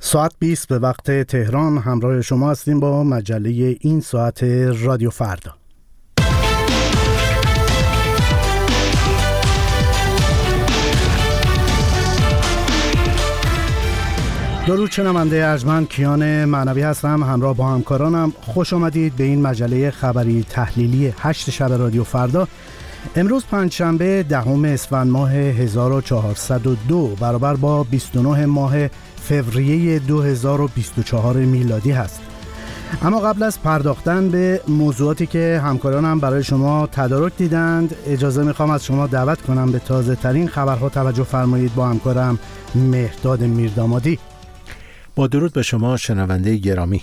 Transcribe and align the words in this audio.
ساعت 0.00 0.32
20 0.38 0.68
به 0.68 0.78
وقت 0.78 1.10
تهران 1.22 1.78
همراه 1.78 2.20
شما 2.20 2.50
هستیم 2.50 2.80
با 2.80 3.04
مجله 3.04 3.76
این 3.80 4.00
ساعت 4.00 4.42
رادیو 4.82 5.10
فردا. 5.10 5.54
درود 14.66 14.90
شنونده 14.90 15.46
ارجمند 15.46 15.88
کیان 15.88 16.44
معنوی 16.44 16.82
هستم 16.82 17.22
همراه 17.22 17.56
با 17.56 17.68
همکارانم. 17.68 18.32
خوش 18.40 18.72
آمدید 18.72 19.16
به 19.16 19.24
این 19.24 19.42
مجله 19.42 19.90
خبری 19.90 20.46
تحلیلی 20.50 21.14
هشت 21.18 21.50
شب 21.50 21.72
رادیو 21.72 22.04
فردا. 22.04 22.48
امروز 23.16 23.44
پنجشنبه 23.44 24.22
دهم 24.22 24.64
اسفند 24.64 25.10
ماه 25.10 25.32
1402 25.32 27.08
برابر 27.08 27.54
با 27.54 27.82
29 27.82 28.46
ماه 28.46 28.88
فوریه 29.22 29.98
2024 29.98 31.36
میلادی 31.36 31.90
هست. 31.90 32.20
اما 33.02 33.20
قبل 33.20 33.42
از 33.42 33.62
پرداختن 33.62 34.28
به 34.30 34.60
موضوعاتی 34.68 35.26
که 35.26 35.60
همکارانم 35.64 36.20
برای 36.20 36.44
شما 36.44 36.86
تدارک 36.86 37.32
دیدند 37.36 37.96
اجازه 38.06 38.42
می‌خوام 38.42 38.70
از 38.70 38.84
شما 38.84 39.06
دعوت 39.06 39.42
کنم 39.42 39.72
به 39.72 39.78
تازه 39.78 40.14
ترین 40.14 40.48
خبرها 40.48 40.88
توجه 40.88 41.24
فرمایید 41.24 41.74
با 41.74 41.88
همکارم 41.88 42.38
مهداد 42.74 43.42
میردامادی. 43.42 44.18
با 45.14 45.26
درود 45.26 45.52
به 45.52 45.62
شما 45.62 45.96
شنونده 45.96 46.56
گرامی. 46.56 47.02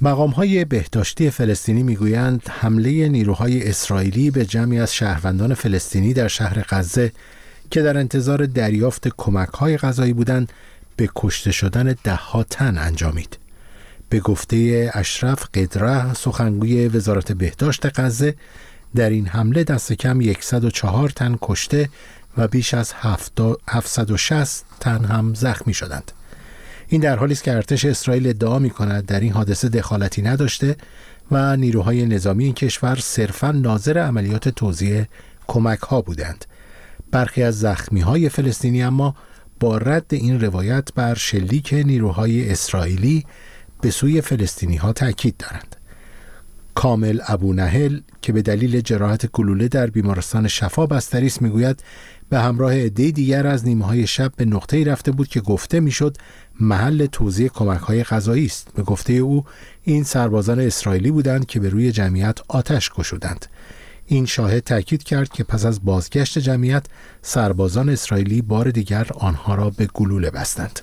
مقام 0.00 0.30
های 0.30 0.64
بهداشتی 0.64 1.30
فلسطینی 1.30 1.82
می‌گویند 1.82 2.42
حمله 2.50 3.08
نیروهای 3.08 3.68
اسرائیلی 3.68 4.30
به 4.30 4.44
جمعی 4.44 4.80
از 4.80 4.94
شهروندان 4.94 5.54
فلسطینی 5.54 6.14
در 6.14 6.28
شهر 6.28 6.64
غزه 6.68 7.12
که 7.72 7.82
در 7.82 7.98
انتظار 7.98 8.46
دریافت 8.46 9.08
کمک 9.16 9.48
های 9.48 9.76
غذایی 9.76 10.12
بودند 10.12 10.52
به 10.96 11.08
کشته 11.16 11.52
شدن 11.52 11.96
ده 12.04 12.44
تن 12.50 12.78
انجامید. 12.78 13.38
به 14.08 14.20
گفته 14.20 14.90
اشرف 14.94 15.46
قدره 15.54 16.14
سخنگوی 16.14 16.88
وزارت 16.88 17.32
بهداشت 17.32 18.00
غزه 18.00 18.34
در 18.94 19.10
این 19.10 19.26
حمله 19.26 19.64
دست 19.64 19.92
کم 19.92 20.32
104 20.40 21.10
تن 21.10 21.38
کشته 21.42 21.88
و 22.36 22.48
بیش 22.48 22.74
از 22.74 22.92
760 22.96 24.64
تن 24.80 25.04
هم 25.04 25.34
زخمی 25.34 25.74
شدند. 25.74 26.12
این 26.88 27.00
در 27.00 27.16
حالی 27.16 27.32
است 27.32 27.44
که 27.44 27.52
ارتش 27.52 27.84
اسرائیل 27.84 28.26
ادعا 28.28 28.58
می 28.58 28.70
کند 28.70 29.06
در 29.06 29.20
این 29.20 29.32
حادثه 29.32 29.68
دخالتی 29.68 30.22
نداشته 30.22 30.76
و 31.30 31.56
نیروهای 31.56 32.06
نظامی 32.06 32.44
این 32.44 32.54
کشور 32.54 32.96
صرفا 32.96 33.52
ناظر 33.52 33.98
عملیات 33.98 34.48
توزیع 34.48 35.04
کمک 35.46 35.80
ها 35.80 36.00
بودند. 36.00 36.44
برخی 37.12 37.42
از 37.42 37.60
زخمی 37.60 38.00
های 38.00 38.28
فلسطینی 38.28 38.82
اما 38.82 39.14
با 39.60 39.78
رد 39.78 40.06
این 40.14 40.40
روایت 40.40 40.88
بر 40.94 41.14
شلیک 41.14 41.74
نیروهای 41.74 42.50
اسرائیلی 42.50 43.24
به 43.80 43.90
سوی 43.90 44.20
فلسطینی 44.20 44.76
ها 44.76 44.92
تاکید 44.92 45.36
دارند. 45.36 45.76
کامل 46.74 47.20
ابو 47.26 47.52
نهل 47.52 48.00
که 48.22 48.32
به 48.32 48.42
دلیل 48.42 48.80
جراحت 48.80 49.26
گلوله 49.26 49.68
در 49.68 49.86
بیمارستان 49.86 50.48
شفا 50.48 50.86
بستری 50.86 51.26
است 51.26 51.42
می‌گوید 51.42 51.82
به 52.28 52.40
همراه 52.40 52.74
عده 52.74 53.10
دیگر 53.10 53.46
از 53.46 53.64
نیمه 53.64 53.86
های 53.86 54.06
شب 54.06 54.32
به 54.36 54.44
نقطه 54.44 54.84
رفته 54.84 55.12
بود 55.12 55.28
که 55.28 55.40
گفته 55.40 55.80
می‌شد 55.80 56.16
محل 56.60 57.06
توزیع 57.06 57.48
کمک 57.48 57.80
های 57.80 58.04
غذایی 58.04 58.46
است 58.46 58.68
به 58.74 58.82
گفته 58.82 59.12
او 59.12 59.44
این 59.82 60.04
سربازان 60.04 60.60
اسرائیلی 60.60 61.10
بودند 61.10 61.46
که 61.46 61.60
به 61.60 61.68
روی 61.68 61.92
جمعیت 61.92 62.38
آتش 62.48 62.90
گشودند 62.90 63.46
این 64.06 64.26
شاهد 64.26 64.62
تاکید 64.62 65.02
کرد 65.02 65.28
که 65.28 65.44
پس 65.44 65.64
از 65.64 65.84
بازگشت 65.84 66.38
جمعیت 66.38 66.84
سربازان 67.22 67.88
اسرائیلی 67.88 68.42
بار 68.42 68.70
دیگر 68.70 69.06
آنها 69.14 69.54
را 69.54 69.70
به 69.70 69.88
گلوله 69.94 70.30
بستند 70.30 70.80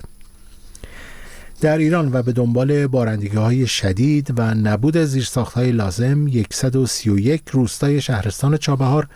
در 1.60 1.78
ایران 1.78 2.10
و 2.12 2.22
به 2.22 2.32
دنبال 2.32 2.86
بارندگی 2.86 3.36
های 3.36 3.66
شدید 3.66 4.34
و 4.36 4.54
نبود 4.54 4.96
زیرساخت 4.96 5.54
های 5.54 5.72
لازم 5.72 6.30
131 6.50 7.42
روستای 7.50 8.00
شهرستان 8.00 8.56
چابهار 8.56 9.08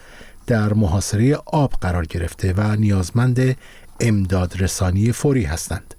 در 0.46 0.72
محاصره 0.72 1.34
آب 1.34 1.72
قرار 1.80 2.06
گرفته 2.06 2.52
و 2.56 2.76
نیازمند 2.76 3.56
امداد 4.00 4.62
رسانی 4.62 5.12
فوری 5.12 5.44
هستند. 5.44 5.94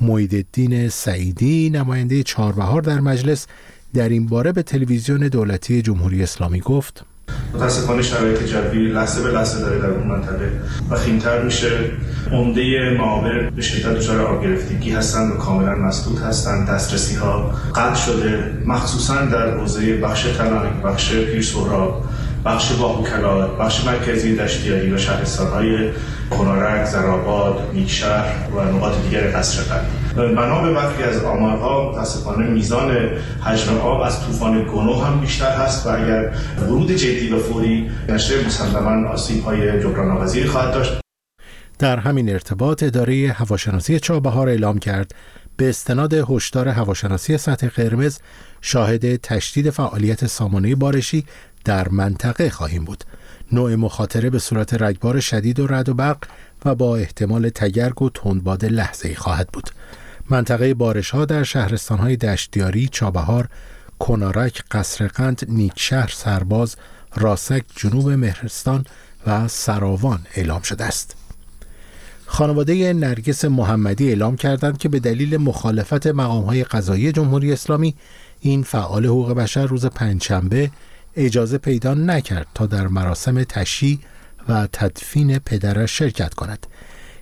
الدین 0.00 0.88
سعیدی 0.88 1.70
نماینده 1.70 2.22
چهاربهار 2.22 2.82
در 2.82 3.00
مجلس 3.00 3.46
در 3.94 4.08
این 4.08 4.26
باره 4.26 4.52
به 4.52 4.62
تلویزیون 4.62 5.20
دولتی 5.20 5.82
جمهوری 5.82 6.22
اسلامی 6.22 6.60
گفت 6.60 7.04
متاسفانه 7.54 8.02
شرایط 8.02 8.42
جوی 8.42 8.88
لحظه 8.88 9.22
به 9.22 9.30
لحظه 9.30 9.60
داره 9.60 9.78
در 9.78 9.90
اون 9.90 10.06
منطقه 10.06 10.52
و 10.90 10.96
خیمتر 10.96 11.42
میشه. 11.42 11.70
عمده 12.32 12.96
معابر 12.98 13.50
به 13.50 13.62
شدت 13.62 13.94
دچار 13.94 14.20
آب 14.20 14.42
گرفتگی 14.42 14.90
هستند 14.90 15.32
و 15.32 15.36
کاملا 15.36 15.74
مسدود 15.74 16.18
هستند. 16.18 16.68
دسترسی 16.68 17.14
ها 17.14 17.52
قطع 17.74 17.94
شده 17.94 18.52
مخصوصا 18.66 19.14
در 19.14 19.58
حوزه 19.58 19.96
بخش 19.96 20.22
تلانک 20.22 20.82
بخش 20.84 21.12
پیر 21.12 21.42
بخش 22.44 22.72
باهوکلا 22.72 23.46
بخش 23.46 23.84
مرکزی 23.84 24.36
دشتیاری 24.36 24.92
و 24.92 24.98
شهرستانهای 24.98 25.90
کنارک، 26.30 26.84
زراباد، 26.84 27.70
نیکشهر 27.74 28.50
و 28.56 28.64
نقاط 28.64 28.92
دیگر 29.02 29.38
قصر 29.38 29.62
قلب 29.62 30.34
بنا 30.34 30.62
به 30.62 30.72
برخی 30.72 31.02
از 31.02 31.24
آمارها 31.24 31.90
متاسفانه 31.90 32.46
میزان 32.46 32.96
حجم 33.44 33.78
آب 33.78 34.00
از 34.00 34.26
طوفان 34.26 34.62
گنو 34.62 35.00
هم 35.00 35.20
بیشتر 35.20 35.50
هست 35.50 35.86
و 35.86 35.88
اگر 35.88 36.32
ورود 36.60 36.90
جدی 36.90 37.28
و 37.28 37.38
فوری 37.38 37.90
نشه 38.08 38.46
مسلما 38.46 39.08
آسیب 39.08 39.44
های 39.44 39.80
جبران 39.82 40.26
خواهد 40.46 40.74
داشت. 40.74 41.00
در 41.78 41.96
همین 41.96 42.30
ارتباط 42.30 42.82
اداره 42.82 43.32
هواشناسی 43.36 44.00
چابهار 44.00 44.48
اعلام 44.48 44.78
کرد 44.78 45.14
به 45.56 45.68
استناد 45.68 46.14
هشدار 46.14 46.68
هواشناسی 46.68 47.38
سطح 47.38 47.68
قرمز 47.68 48.18
شاهد 48.60 49.16
تشدید 49.16 49.70
فعالیت 49.70 50.26
سامانه 50.26 50.74
بارشی 50.74 51.24
در 51.64 51.88
منطقه 51.88 52.50
خواهیم 52.50 52.84
بود 52.84 53.04
نوع 53.52 53.74
مخاطره 53.74 54.30
به 54.30 54.38
صورت 54.38 54.82
رگبار 54.82 55.20
شدید 55.20 55.60
و 55.60 55.66
رد 55.66 55.88
و 55.88 55.94
برق 55.94 56.18
و 56.64 56.74
با 56.74 56.96
احتمال 56.96 57.48
تگرگ 57.48 58.02
و 58.02 58.10
تندباد 58.10 58.64
لحظه 58.64 59.08
ای 59.08 59.14
خواهد 59.14 59.48
بود 59.48 59.70
منطقه 60.30 60.74
بارش 60.74 61.10
ها 61.10 61.24
در 61.24 61.42
شهرستان 61.42 61.98
های 61.98 62.16
دشتیاری، 62.16 62.88
چابهار، 62.92 63.48
کنارک، 63.98 64.62
قصرقند، 64.70 65.44
نیکشهر، 65.48 66.12
سرباز، 66.14 66.76
راسک، 67.14 67.64
جنوب 67.76 68.10
مهرستان 68.10 68.84
و 69.26 69.48
سراوان 69.48 70.26
اعلام 70.34 70.62
شده 70.62 70.84
است. 70.84 71.16
خانواده 72.26 72.92
نرگس 72.92 73.44
محمدی 73.44 74.08
اعلام 74.08 74.36
کردند 74.36 74.78
که 74.78 74.88
به 74.88 75.00
دلیل 75.00 75.36
مخالفت 75.36 76.06
مقام 76.06 76.44
های 76.44 76.64
قضایی 76.64 77.12
جمهوری 77.12 77.52
اسلامی 77.52 77.94
این 78.40 78.62
فعال 78.62 79.06
حقوق 79.06 79.32
بشر 79.32 79.66
روز 79.66 79.86
پنجشنبه 79.86 80.70
اجازه 81.16 81.58
پیدا 81.58 81.94
نکرد 81.94 82.46
تا 82.54 82.66
در 82.66 82.88
مراسم 82.88 83.44
تشییع 83.44 83.98
و 84.48 84.68
تدفین 84.72 85.38
پدرش 85.38 85.98
شرکت 85.98 86.34
کند. 86.34 86.66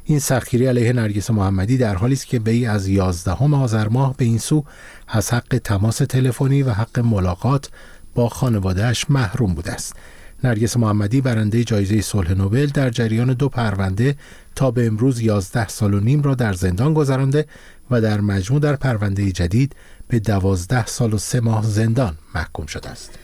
این 0.05 0.19
سختگیری 0.19 0.67
علیه 0.67 0.93
نرگس 0.93 1.31
محمدی 1.31 1.77
در 1.77 1.95
حالی 1.95 2.15
است 2.15 2.27
که 2.27 2.39
بی 2.39 2.67
از 2.67 2.89
یازدهم 2.89 3.55
آذر 3.55 3.89
ماه 3.89 4.17
به 4.17 4.25
این 4.25 4.39
سو 4.39 4.65
از 5.09 5.31
حق 5.31 5.61
تماس 5.65 5.97
تلفنی 5.97 6.63
و 6.63 6.71
حق 6.71 6.99
ملاقات 6.99 7.71
با 8.15 8.29
خانوادهش 8.29 9.07
محروم 9.09 9.55
بوده 9.55 9.73
است. 9.73 9.97
نرگس 10.45 10.77
محمدی 10.77 11.21
برنده 11.21 11.65
جایزه 11.65 12.01
صلح 12.01 12.35
نوبل 12.35 12.67
در 12.67 12.91
جریان 12.91 13.33
دو 13.33 13.49
پرونده 13.49 14.17
تا 14.55 14.71
به 14.71 14.87
امروز 14.87 15.21
11 15.21 15.69
سال 15.69 15.95
و 15.95 16.01
نیم 16.01 16.23
را 16.23 16.35
در 16.35 16.53
زندان 16.53 16.95
گذرانده 16.95 17.47
و 17.91 18.01
در 18.01 18.21
مجموع 18.21 18.61
در 18.61 18.77
پرونده 18.77 19.33
جدید 19.33 19.75
به 20.11 20.19
دوازده 20.19 20.87
سال 20.87 21.15
و 21.15 21.19
سه 21.19 21.41
ماه 21.41 21.65
زندان 21.65 22.15
محکوم 22.35 22.67
شده 22.67 22.89
است. 22.89 23.19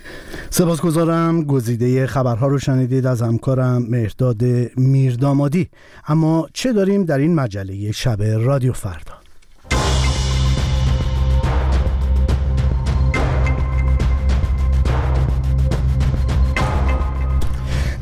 سپاسگزارم. 0.50 1.44
گزیده 1.44 2.06
خبرها 2.06 2.46
رو 2.46 2.58
شنیدید 2.58 3.06
از 3.06 3.22
همکارم 3.22 3.82
مهرداد 3.82 4.42
میردامادی. 4.76 5.68
اما 6.08 6.48
چه 6.52 6.72
داریم 6.72 7.04
در 7.04 7.18
این 7.18 7.34
مجله 7.34 7.92
شب 7.92 8.22
رادیو 8.22 8.72
فردا؟ 8.72 9.25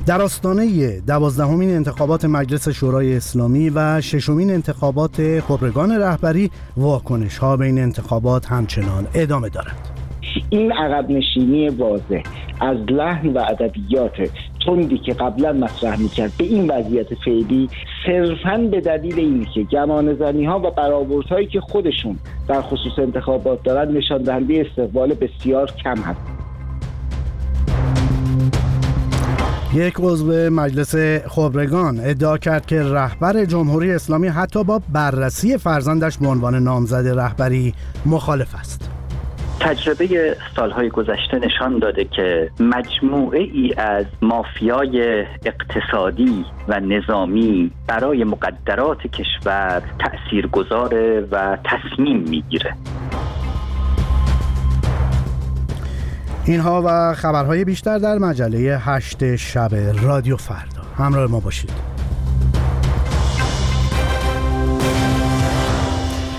در 0.06 0.22
آستانه 0.22 1.00
دوازدهمین 1.00 1.70
انتخابات 1.70 2.24
مجلس 2.24 2.68
شورای 2.68 3.16
اسلامی 3.16 3.70
و 3.70 4.00
ششمین 4.00 4.50
انتخابات 4.50 5.40
خبرگان 5.40 5.90
رهبری 5.90 6.50
واکنش 6.76 7.38
ها 7.38 7.56
به 7.56 7.64
این 7.64 7.78
انتخابات 7.78 8.46
همچنان 8.46 9.06
ادامه 9.14 9.48
دارد. 9.48 9.88
این 10.50 10.72
عقب 10.72 11.10
نشینی 11.10 11.68
واضح 11.68 12.22
از 12.60 12.76
لحن 12.76 13.28
و 13.28 13.38
ادبیات 13.38 14.30
تندی 14.66 14.98
که 14.98 15.12
قبلا 15.12 15.52
مطرح 15.52 16.00
می‌کرد 16.00 16.32
به 16.38 16.44
این 16.44 16.70
وضعیت 16.70 17.14
فعلی 17.24 17.68
صرفا 18.06 18.68
به 18.70 18.80
دلیل 18.80 19.18
اینه 19.18 19.46
که 19.54 19.62
گمان 19.62 20.44
ها 20.44 20.58
و 20.58 20.70
برآورد 20.70 21.26
هایی 21.26 21.46
که 21.46 21.60
خودشون 21.60 22.18
در 22.48 22.62
خصوص 22.62 22.98
انتخابات 22.98 23.62
دارن 23.62 23.96
نشان 23.96 24.22
دهنده 24.22 24.66
استقبال 24.70 25.14
بسیار 25.14 25.70
کم 25.84 25.96
هست. 25.96 26.33
یک 29.74 29.94
عضو 29.98 30.50
مجلس 30.50 30.94
خبرگان 31.28 32.00
ادعا 32.04 32.38
کرد 32.38 32.66
که 32.66 32.82
رهبر 32.82 33.44
جمهوری 33.44 33.92
اسلامی 33.92 34.28
حتی 34.28 34.64
با 34.64 34.80
بررسی 34.92 35.58
فرزندش 35.58 36.18
به 36.18 36.26
عنوان 36.26 36.54
نامزد 36.54 37.18
رهبری 37.18 37.74
مخالف 38.06 38.54
است. 38.54 38.90
تجربه 39.60 40.36
سالهای 40.56 40.88
گذشته 40.88 41.38
نشان 41.38 41.78
داده 41.78 42.04
که 42.04 42.50
مجموعه 42.60 43.40
ای 43.40 43.74
از 43.76 44.04
مافیای 44.22 45.24
اقتصادی 45.44 46.44
و 46.68 46.80
نظامی 46.80 47.70
برای 47.86 48.24
مقدرات 48.24 49.06
کشور 49.06 49.82
تأثیر 49.98 50.46
گذاره 50.46 51.28
و 51.30 51.58
تصمیم 51.64 52.18
می‌گیره 52.18 52.74
اینها 56.46 56.82
و 56.86 57.14
خبرهای 57.14 57.64
بیشتر 57.64 57.98
در 57.98 58.18
مجله 58.18 58.78
هشت 58.78 59.36
شب 59.36 59.70
رادیو 60.02 60.36
فردا. 60.36 60.82
همراه 60.96 61.30
ما 61.30 61.40
باشید. 61.40 61.93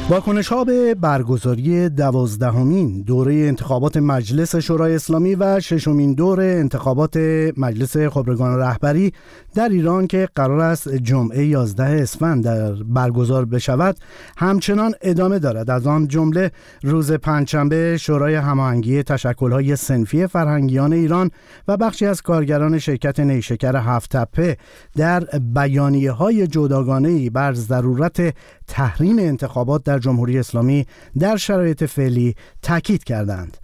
واکنش 0.09 0.47
ها 0.47 0.63
به 0.63 0.95
برگزاری 0.95 1.89
دوازدهمین 1.89 3.01
دوره 3.01 3.33
انتخابات 3.33 3.97
مجلس 3.97 4.55
شورای 4.55 4.95
اسلامی 4.95 5.35
و 5.35 5.59
ششمین 5.59 6.13
دور 6.13 6.41
انتخابات 6.41 7.17
مجلس 7.57 7.97
خبرگان 7.97 8.59
رهبری 8.59 9.13
در 9.55 9.69
ایران 9.69 10.07
که 10.07 10.29
قرار 10.35 10.59
است 10.59 10.89
جمعه 10.89 11.45
11 11.45 11.83
اسفند 11.83 12.43
در 12.43 12.73
برگزار 12.73 13.45
بشود 13.45 13.97
همچنان 14.37 14.93
ادامه 15.01 15.39
دارد. 15.39 15.69
از 15.69 15.87
آن 15.87 16.07
جمله 16.07 16.51
روز 16.83 17.11
پنجشنبه 17.11 17.97
شورای 17.97 18.35
هماهنگی 18.35 19.03
تشکل‌های 19.03 19.75
سنفی 19.75 20.27
فرهنگیان 20.27 20.93
ایران 20.93 21.31
و 21.67 21.77
بخشی 21.77 22.05
از 22.05 22.21
کارگران 22.21 22.79
شرکت 22.79 23.19
نیشکر 23.19 23.75
هفت 23.75 24.17
تپه 24.17 24.57
در 24.95 25.19
بیانیه 25.53 26.11
های 26.11 26.47
جداگانه 26.47 27.29
بر 27.29 27.53
ضرورت 27.53 28.33
تحریم 28.67 29.19
انتخابات 29.19 29.83
در 29.83 29.94
جمهوری 29.99 30.39
اسلامی 30.39 30.85
در 31.19 31.37
شرایط 31.37 31.83
فعلی 31.83 32.35
تاکید 32.61 33.03
کردند. 33.03 33.57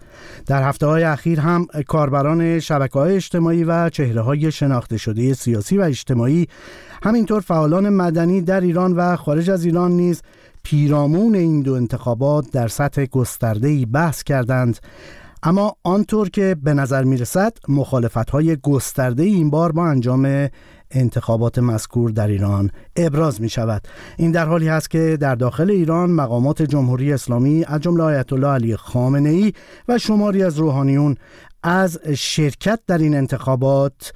در 0.46 0.62
هفته 0.62 0.86
های 0.86 1.02
اخیر 1.04 1.40
هم 1.40 1.66
کاربران 1.86 2.60
شبکه 2.60 2.98
های 2.98 3.16
اجتماعی 3.16 3.64
و 3.64 3.90
چهره 3.90 4.28
ای 4.28 4.52
شناخته 4.52 4.96
شده 4.96 5.34
سیاسی 5.34 5.78
و 5.78 5.82
اجتماعی 5.82 6.48
همینطور 7.02 7.40
فعالان 7.40 7.88
مدنی 7.88 8.40
در 8.40 8.60
ایران 8.60 8.92
و 8.92 9.16
خارج 9.16 9.50
از 9.50 9.64
ایران 9.64 9.92
نیز 9.92 10.22
پیرامون 10.62 11.34
این 11.34 11.62
دو 11.62 11.74
انتخابات 11.74 12.50
در 12.50 12.68
سطح 12.68 13.04
گسترده 13.04 13.86
بحث 13.86 14.22
کردند. 14.22 14.78
اما 15.42 15.76
آنطور 15.82 16.30
که 16.30 16.56
به 16.62 16.74
نظر 16.74 17.04
می 17.04 17.16
رسد 17.16 17.52
مخالفت 17.68 18.30
های 18.30 18.56
گسترده 18.56 19.22
این 19.22 19.50
بار 19.50 19.72
با 19.72 19.86
انجام 19.86 20.48
انتخابات 20.94 21.58
مذکور 21.58 22.10
در 22.10 22.28
ایران 22.28 22.70
ابراز 22.96 23.40
می 23.40 23.48
شود 23.48 23.82
این 24.18 24.32
در 24.32 24.46
حالی 24.46 24.68
است 24.68 24.90
که 24.90 25.16
در 25.20 25.34
داخل 25.34 25.70
ایران 25.70 26.10
مقامات 26.10 26.62
جمهوری 26.62 27.12
اسلامی 27.12 27.64
از 27.68 27.80
جمله 27.80 28.02
آیت 28.02 28.32
الله 28.32 28.48
علی 28.48 28.76
خامنه 28.76 29.28
ای 29.28 29.52
و 29.88 29.98
شماری 29.98 30.42
از 30.42 30.58
روحانیون 30.58 31.16
از 31.62 32.00
شرکت 32.16 32.80
در 32.86 32.98
این 32.98 33.14
انتخابات 33.14 34.12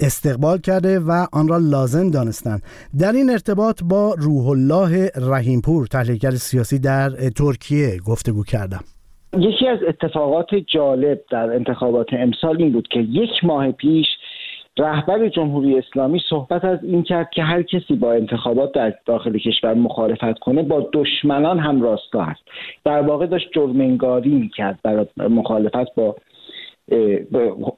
استقبال 0.00 0.58
کرده 0.58 0.98
و 0.98 1.26
آن 1.32 1.48
را 1.48 1.58
لازم 1.58 2.10
دانستند. 2.10 2.62
در 2.98 3.12
این 3.12 3.30
ارتباط 3.30 3.82
با 3.84 4.14
روح 4.18 4.48
الله 4.48 5.10
رحیمپور 5.30 5.86
تحلیلگر 5.86 6.30
سیاسی 6.30 6.78
در 6.78 7.10
ترکیه 7.10 7.98
گفتگو 8.06 8.44
کردم. 8.44 8.84
یکی 9.38 9.68
از 9.68 9.78
اتفاقات 9.88 10.54
جالب 10.54 11.20
در 11.30 11.52
انتخابات 11.52 12.06
امسال 12.12 12.56
این 12.62 12.72
بود 12.72 12.88
که 12.88 13.00
یک 13.00 13.30
ماه 13.42 13.72
پیش 13.72 14.06
رهبر 14.78 15.28
جمهوری 15.28 15.78
اسلامی 15.78 16.20
صحبت 16.28 16.64
از 16.64 16.84
این 16.84 17.02
کرد 17.02 17.30
که 17.30 17.42
هر 17.42 17.62
کسی 17.62 17.94
با 17.94 18.12
انتخابات 18.12 18.72
در 18.72 18.94
داخل 19.06 19.38
کشور 19.38 19.74
مخالفت 19.74 20.38
کنه 20.38 20.62
با 20.62 20.90
دشمنان 20.92 21.58
هم 21.58 21.82
راستا 21.82 22.22
هست. 22.22 22.42
در 22.84 23.00
واقع 23.00 23.26
داشت 23.26 23.48
جرمنگاری 23.54 24.30
می‌کرد 24.30 24.78
برای 24.82 25.06
مخالفت 25.16 25.94
با 25.94 26.16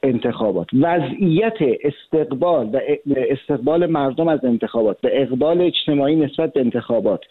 انتخابات. 0.03 0.67
وضعیت 0.73 1.57
استقبال 1.83 2.65
و 2.65 2.79
استقبال 3.15 3.85
مردم 3.85 4.27
از 4.27 4.45
انتخابات 4.45 4.97
و 5.03 5.09
اقبال 5.11 5.61
اجتماعی 5.61 6.15
نسبت 6.15 6.53
به 6.53 6.59
انتخابات 6.59 7.21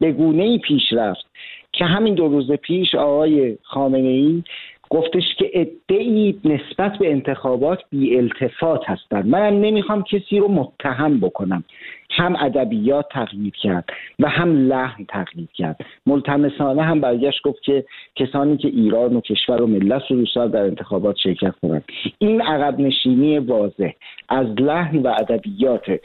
به 0.00 0.12
گونه 0.12 0.42
ای 0.42 0.58
پیش 0.58 0.92
رفت 0.92 1.26
که 1.72 1.84
همین 1.84 2.14
دو 2.14 2.28
روز 2.28 2.52
پیش 2.52 2.94
آقای 2.94 3.58
خامنه 3.62 4.08
ای 4.08 4.42
گفتش 4.90 5.34
که 5.38 5.50
ادعی 5.54 6.40
نسبت 6.44 6.98
به 6.98 7.10
انتخابات 7.10 7.78
بی 7.90 8.16
التفات 8.16 8.80
هستند. 8.86 9.26
منم 9.26 9.60
نمی‌خوام 9.60 10.02
کسی 10.02 10.38
رو 10.38 10.48
متهم 10.48 11.20
بکنم. 11.20 11.64
هم 12.10 12.36
ادبیات 12.40 13.08
تغییر 13.12 13.52
کرد 13.62 13.84
و 14.18 14.28
هم 14.28 14.68
لحن 14.68 15.04
تغییر 15.04 15.48
کرد. 15.54 15.76
ملتمسانه 16.06 16.82
هم 16.82 17.00
برگشت 17.00 17.42
گفت 17.42 17.62
که 17.62 17.84
کسانی 18.16 18.56
که 18.56 18.68
ایران 18.68 19.16
و 19.16 19.20
کشور 19.20 19.62
و 19.62 19.66
ملت 19.66 20.02
رو 20.10 20.48
در 20.48 20.62
انتخابات 20.62 21.16
شرکت 21.16 21.54
کنند 21.62 21.84
این 22.18 22.40
عقب 22.40 22.80
نشینی 22.80 23.38
واضح. 23.38 23.90
از 24.28 24.46
لحن 24.46 24.98
و 24.98 25.08
ادبیات 25.08 26.00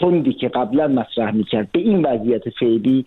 تندی 0.00 0.32
که 0.32 0.48
قبلا 0.48 0.88
مطرح 0.88 1.30
می‌کرد 1.30 1.68
به 1.72 1.80
این 1.80 2.06
وضعیت 2.06 2.50
فعلی 2.50 3.04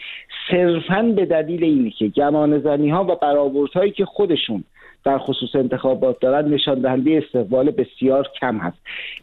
صرفا 0.51 1.13
به 1.15 1.25
دلیل 1.25 1.63
اینه 1.63 1.89
که 1.89 2.07
گمان 2.07 2.65
ها 2.89 3.03
و 3.03 3.15
برآوردهایی 3.21 3.91
که 3.91 4.05
خودشون 4.05 4.63
در 5.03 5.17
خصوص 5.17 5.55
انتخابات 5.55 6.19
دارن 6.19 6.53
نشان 6.53 6.81
دهنده 6.81 7.21
استقبال 7.25 7.71
بسیار 7.71 8.27
کم 8.41 8.57
هست. 8.57 8.77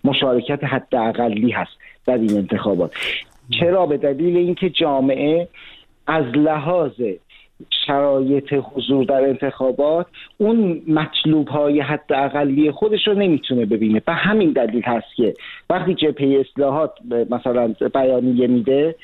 مشارکت 0.05 0.65
حداقلی 0.65 1.51
هست 1.51 1.73
در 2.07 2.19
این 2.19 2.37
انتخابات. 2.37 2.93
چرا؟ 3.51 3.87
به 3.87 3.97
دلیل 3.97 4.37
اینکه 4.37 4.71
جامعه 4.71 5.49
از 6.07 6.25
لحاظ 6.25 6.93
شرایط 7.87 8.53
حضور 8.53 9.05
در 9.05 9.25
انتخابات 9.25 10.07
اون 10.39 10.83
مطلوب 10.89 11.49
های 11.49 11.81
حد 11.81 12.13
اقلی 12.13 12.71
خودش 12.71 13.09
رو 13.09 13.15
نمی‌تونه 13.15 13.67
ببینه. 13.67 14.01
به 14.01 14.13
همین 14.13 14.53
دلیل 14.53 14.83
هست 14.83 15.15
که 15.17 15.35
وقتی 15.71 15.95
جبهه 15.95 16.41
اصلاحات 16.41 16.93
مثلا 17.31 17.75
بیانیه 17.95 18.47
میده 18.47 18.95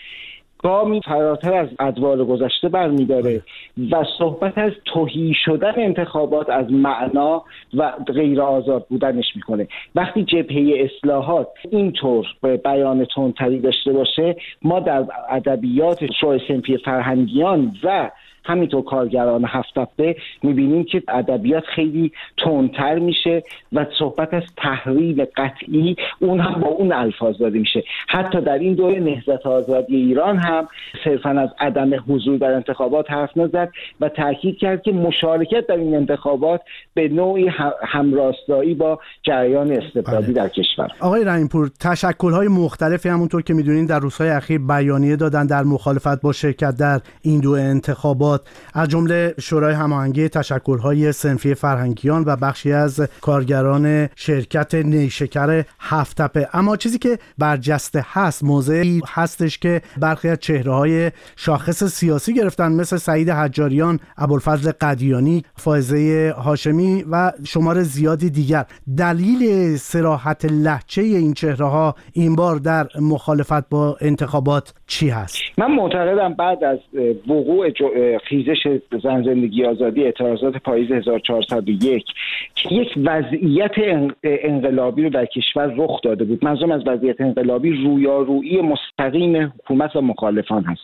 گامی 0.65 1.01
فراتر 1.01 1.55
از 1.55 1.69
ادوار 1.79 2.25
گذشته 2.25 2.69
برمیداره 2.69 3.43
و 3.91 4.05
صحبت 4.19 4.59
از 4.59 4.73
توهی 4.85 5.35
شدن 5.45 5.73
انتخابات 5.77 6.51
از 6.51 6.73
معنا 6.73 7.45
و 7.75 7.93
غیر 8.07 8.41
آزاد 8.41 8.87
بودنش 8.89 9.25
می‌کنه. 9.37 9.69
وقتی 9.95 10.25
جبهه 10.25 10.89
اصلاحات 10.91 11.49
اینطور 11.71 12.27
بیان 12.65 13.07
تندتری 13.15 13.61
داشته 13.61 13.93
باشه 13.93 14.37
ما 14.63 14.81
در 14.81 15.05
ادبیات 15.31 16.13
شوی 16.21 16.41
سنفی 16.49 16.77
فرهنگیان 16.77 17.73
و 17.83 18.11
همینطور 18.45 18.85
کارگران 18.85 19.45
هفت 19.45 19.79
هفته 19.79 20.17
می‌بینیم 20.43 20.85
که 20.85 21.03
ادبیات 21.09 21.65
خیلی 21.65 22.13
تندتر 22.45 22.99
میشه 22.99 23.43
و 23.73 23.87
صحبت 23.99 24.35
از 24.35 24.43
تحریم 24.57 25.25
قطعی 25.37 25.97
اون 26.19 26.41
هم 26.41 26.61
با 26.61 26.69
اون 26.69 26.93
الفاظ 26.93 27.39
داده 27.39 27.59
میشه. 27.59 27.85
حتی 28.09 28.41
در 28.41 28.59
این 28.59 28.75
دوره 28.75 29.01
نهضت 29.01 29.47
آزادی 29.47 29.97
ایران 29.97 30.37
هم 30.37 30.69
صرفا 31.05 31.31
از 31.31 31.49
عدم 31.59 31.91
حضور 32.09 32.39
در 32.39 32.53
انتخابات 32.53 33.11
حرف 33.11 33.37
نزد 33.37 33.73
و 34.01 34.09
تاکید 34.09 34.59
کرد 34.59 34.83
که 34.83 34.93
مشارکت 34.93 35.67
در 35.67 35.77
این 35.77 35.95
انتخابات 35.95 36.61
به 36.95 37.09
نوعی 37.09 37.51
همراستایی 37.83 38.75
با 38.75 38.99
جریان 39.23 39.73
استبدادی 39.73 40.33
بله. 40.33 40.33
در 40.33 40.49
کشور. 40.49 40.89
آقای 41.01 41.25
رحیمپور 41.25 41.71
های 42.23 42.49
مختلفی 42.49 43.09
همونطور 43.09 43.43
که 43.43 43.55
می‌دونین 43.55 43.87
در 43.87 43.99
روزهای 43.99 44.31
اخیر 44.31 44.59
بیانیه 44.59 45.17
دادن 45.17 45.47
در 45.47 45.63
مخالفت 45.63 46.23
با 46.23 46.33
شرکت 46.33 46.77
در 46.77 47.01
این 47.23 47.41
دو 47.41 47.51
انتخابات. 47.51 48.34
از 48.75 48.89
جمله 48.89 49.35
شورای 49.41 49.75
هماهنگی 49.75 50.29
تشکل‌های 50.29 51.13
سنفی 51.13 51.55
فرهنگیان 51.55 52.25
و 52.27 52.37
بخشی 52.37 52.73
از 52.73 53.01
کارگران 53.21 54.09
شرکت 54.17 54.75
نیشکر 54.75 55.63
هفتپه. 55.81 56.49
اما 56.53 56.77
چیزی 56.77 56.99
که 56.99 57.19
برجسته 57.39 58.07
هست 58.13 58.45
موضعی 58.45 59.03
هستش 59.07 59.59
که 59.59 59.81
برخی 60.01 60.29
از 60.29 60.39
های 60.67 61.11
شاخص 61.37 61.85
سیاسی 61.85 62.35
گرفتن 62.35 62.73
مثل 62.73 62.97
سعید 62.97 63.31
حجاریان 63.31 64.01
ابوالفضل 64.19 64.73
قدیانی 64.81 65.43
فائزه 65.57 66.35
هاشمی 66.37 67.05
و 67.11 67.33
شمار 67.47 67.83
زیادی 67.83 68.31
دیگر. 68.31 68.65
دلیل 68.99 69.77
سراحت 69.77 70.45
لحچه 70.45 71.03
این 71.03 71.35
چهره 71.35 71.67
ها 71.67 71.95
این 72.13 72.37
بار 72.37 72.57
در 72.57 72.87
مخالفت 73.01 73.69
با 73.69 73.97
انتخابات 74.01 74.75
چی 74.87 75.09
هست؟ 75.09 75.37
من 75.59 75.71
معتقدم 75.71 76.35
بعد 76.35 76.65
از 76.65 76.79
وقوع 77.29 77.71
خیزش 78.25 78.79
زن 79.03 79.23
زندگی 79.23 79.65
آزادی 79.65 80.05
اعتراضات 80.05 80.57
پاییز 80.57 80.93
1401 80.93 82.05
که 82.55 82.75
یک 82.75 82.93
وضعیت 82.97 83.75
انقلابی 84.23 85.03
رو 85.03 85.11
در 85.11 85.27
کشور 85.27 85.75
رخ 85.77 86.01
داده 86.03 86.25
بود. 86.25 86.45
منظورم 86.45 86.71
از 86.71 86.83
وضعیت 86.87 87.21
انقلابی 87.21 87.71
رویارویی 87.71 88.61
مستقیم 88.61 89.43
حکومت 89.43 89.97
و 89.97 90.01
مخالفان 90.01 90.65
هست. 90.65 90.83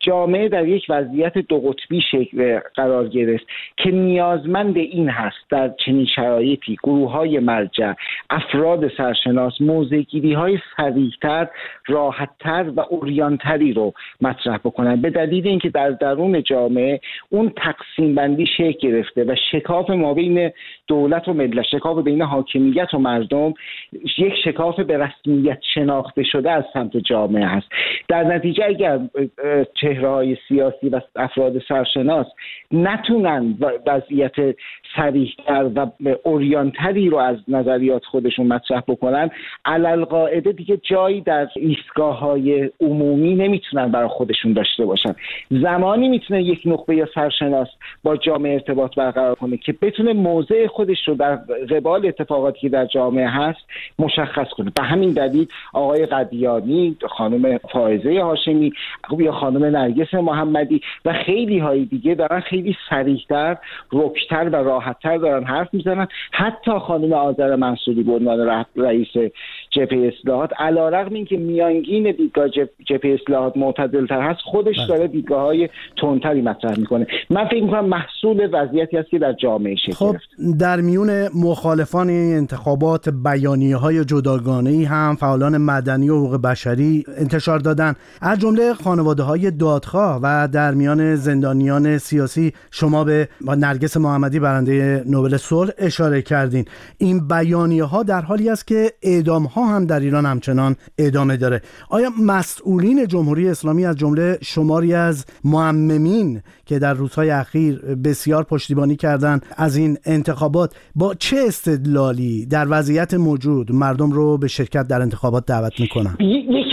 جامعه 0.00 0.48
در 0.48 0.68
یک 0.68 0.86
وضعیت 0.88 1.38
دو 1.38 1.60
قطبی 1.60 2.00
شکل 2.00 2.60
قرار 2.74 3.08
گرفت 3.08 3.46
که 3.76 3.90
نیازمند 3.90 4.76
این 4.76 5.08
هست 5.08 5.50
در 5.50 5.74
چنین 5.86 6.06
شرایطی 6.06 6.76
گروه 6.82 7.10
های 7.10 7.38
مرجع 7.38 7.92
افراد 8.30 8.92
سرشناس 8.96 9.60
موزگیری 9.60 10.32
های 10.32 10.58
سریعتر 10.76 11.48
راحتتر 11.86 12.70
و 12.76 12.80
اوریانتری 12.90 13.72
رو 13.72 13.92
مطرح 14.20 14.58
بکنن 14.58 15.00
به 15.00 15.10
دلیل 15.10 15.48
اینکه 15.48 15.68
در 15.68 15.90
درون 15.90 16.42
جامعه 16.42 16.63
اون 17.30 17.52
تقسیم 17.56 18.14
بندی 18.14 18.46
شکل 18.46 18.72
گرفته 18.72 19.24
و 19.24 19.34
شکاف 19.52 19.90
ما 19.90 20.14
بین 20.14 20.50
دولت 20.86 21.28
و 21.28 21.32
ملت 21.32 21.64
شکاف 21.70 22.04
بین 22.04 22.22
حاکمیت 22.22 22.94
و 22.94 22.98
مردم 22.98 23.54
یک 24.18 24.34
شکاف 24.44 24.80
به 24.80 24.98
رسمیت 24.98 25.58
شناخته 25.74 26.22
شده 26.22 26.50
از 26.50 26.64
سمت 26.72 26.96
جامعه 26.96 27.46
هست. 27.46 27.66
در 28.08 28.24
نتیجه 28.24 28.64
اگر 28.64 29.00
چهره 29.74 30.08
های 30.08 30.36
سیاسی 30.48 30.88
و 30.88 31.00
افراد 31.16 31.58
سرشناس 31.68 32.26
نتونن 32.72 33.58
وضعیت 33.86 34.34
سریحتر 34.96 35.70
و 35.74 35.86
اوریانتری 36.22 37.08
رو 37.08 37.16
از 37.16 37.36
نظریات 37.48 38.04
خودشون 38.04 38.46
مطرح 38.46 38.82
بکنن 38.88 39.30
علل 39.64 40.04
قاعده 40.04 40.52
دیگه 40.52 40.76
جایی 40.76 41.20
در 41.20 41.48
ایستگاه 41.56 42.18
های 42.18 42.70
عمومی 42.80 43.34
نمی‌تونن 43.34 43.90
برای 43.92 44.08
خودشون 44.08 44.52
داشته 44.52 44.84
باشن. 44.84 45.14
زمانی 45.50 46.08
می‌تونه 46.08 46.42
یک 46.54 46.62
نخبه 46.66 46.96
یا 46.96 47.08
سرشناس 47.14 47.68
با 48.02 48.16
جامعه 48.16 48.52
ارتباط 48.52 48.94
برقرار 48.94 49.34
کنه 49.34 49.56
که 49.56 49.74
بتونه 49.82 50.12
موضع 50.12 50.66
خودش 50.66 51.08
رو 51.08 51.14
در 51.14 51.36
قبال 51.70 52.06
اتفاقاتی 52.06 52.60
که 52.60 52.68
در 52.68 52.86
جامعه 52.86 53.28
هست 53.28 53.60
مشخص 53.98 54.48
کنه. 54.56 54.72
به 54.76 54.82
همین 54.82 55.10
دلیل 55.10 55.46
آقای 55.72 56.06
قدیانی 56.06 56.96
خانم 57.10 57.58
فائزه 57.72 58.22
هاشمی 58.22 58.72
یا 59.18 59.32
خانم 59.32 59.64
نرگس 59.64 60.14
محمدی 60.14 60.80
و 61.04 61.12
خیلی 61.26 61.58
های 61.58 61.84
دیگه 61.84 62.14
دارن 62.14 62.40
خیلی 62.40 62.76
سریعتر 62.90 63.56
رکتر 63.92 64.48
و 64.48 64.56
راحتتر 64.56 65.16
دارن 65.16 65.44
حرف 65.44 65.74
می‌زنن. 65.74 66.08
حتی 66.32 66.78
خانم 66.78 67.12
آذر 67.12 67.56
منصوری 67.56 68.02
به 68.02 68.12
عنوان 68.12 68.64
رئیس 68.76 69.08
جبهه 69.74 70.12
اصلاحات 70.18 70.50
علیرغم 70.58 71.14
اینکه 71.14 71.36
میانگین 71.36 72.12
دیدگاه 72.12 72.48
جبهه 72.86 73.18
اصلاحات 73.22 73.56
معتدلتر 73.56 74.20
هست 74.20 74.40
خودش 74.44 74.76
بله. 74.76 74.86
داره 74.86 75.08
دیدگاه 75.08 75.42
های 75.42 75.68
تندتری 76.00 76.42
مطرح 76.42 76.78
می‌کنه. 76.78 77.06
من 77.30 77.48
فکر 77.48 77.62
می‌کنم 77.62 77.84
محصول 77.88 78.48
وضعیتی 78.52 78.96
هست 78.96 79.08
که 79.08 79.18
در 79.18 79.32
جامعه 79.32 79.76
شکل 79.76 79.92
خب 79.92 80.16
در 80.60 80.80
میون 80.80 81.28
مخالفان 81.34 82.10
انتخابات 82.10 83.08
بیانیه 83.08 83.76
های 83.76 84.04
جداگانه 84.04 84.70
ای 84.70 84.84
هم 84.84 85.16
فعالان 85.20 85.58
مدنی 85.58 86.10
و 86.10 86.16
حقوق 86.16 86.42
بشری 86.42 87.04
انتشار 87.18 87.58
دادن. 87.58 87.94
از 88.20 88.38
جمله 88.38 88.74
خانواده 88.74 89.22
های 89.22 89.50
دادخواه 89.50 90.20
و 90.22 90.48
در 90.52 90.74
میان 90.74 91.14
زندانیان 91.14 91.98
سیاسی 91.98 92.52
شما 92.70 93.04
به 93.04 93.28
نرگس 93.40 93.96
محمدی 93.96 94.40
برنده 94.40 95.04
نوبل 95.06 95.36
صلح 95.36 95.70
اشاره 95.78 96.22
کردین. 96.22 96.64
این 96.98 97.28
بیانیه 97.28 97.84
ها 97.84 98.02
در 98.02 98.20
حالی 98.20 98.50
است 98.50 98.66
که 98.66 98.90
اعدام 99.02 99.44
ها 99.44 99.63
هم 99.66 99.86
در 99.86 100.00
ایران 100.00 100.26
همچنان 100.26 100.76
ادامه 100.98 101.36
داره. 101.36 101.62
آیا 101.88 102.10
مسئولین 102.22 103.06
جمهوری 103.06 103.48
اسلامی 103.48 103.86
از 103.86 103.96
جمله 103.96 104.38
شماری 104.42 104.94
از 104.94 105.26
معممین 105.44 106.42
که 106.66 106.78
در 106.78 106.94
روزهای 106.94 107.30
اخیر 107.30 107.78
بسیار 107.78 108.42
پشتیبانی 108.42 108.96
کردند 108.96 109.46
از 109.56 109.76
این 109.76 109.98
انتخابات 110.04 110.74
با 110.94 111.14
چه 111.14 111.36
استدلالی 111.46 112.46
در 112.46 112.66
وضعیت 112.70 113.14
موجود 113.14 113.72
مردم 113.72 114.10
رو 114.10 114.38
به 114.38 114.48
شرکت 114.48 114.88
در 114.88 115.02
انتخابات 115.02 115.46
دعوت 115.46 115.80
می‌کنن؟ 115.80 116.16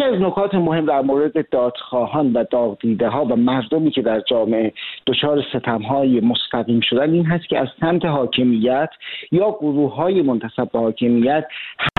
یکی 0.02 0.10
از 0.10 0.22
نکات 0.22 0.56
مهم 0.56 0.86
در 0.86 1.02
مورد 1.02 1.50
دادخواهان 1.50 2.34
و 2.34 2.44
داغدیده 2.52 3.08
ها 3.08 3.26
و 3.26 3.36
مردمی 3.36 3.92
که 3.92 4.02
در 4.02 4.20
جامعه 4.20 4.74
دچار 5.08 5.44
ستم 5.54 5.82
های 5.82 6.20
مستقیم 6.20 6.80
شدن 6.80 7.14
این 7.14 7.26
هست 7.26 7.50
که 7.50 7.60
از 7.60 7.68
سمت 7.80 8.06
حاکمیت 8.06 8.90
یا 9.32 9.58
گروه 9.60 9.96
های 9.96 10.22
منتصب 10.22 10.72
به 10.72 10.80
حاکمیت 10.80 11.46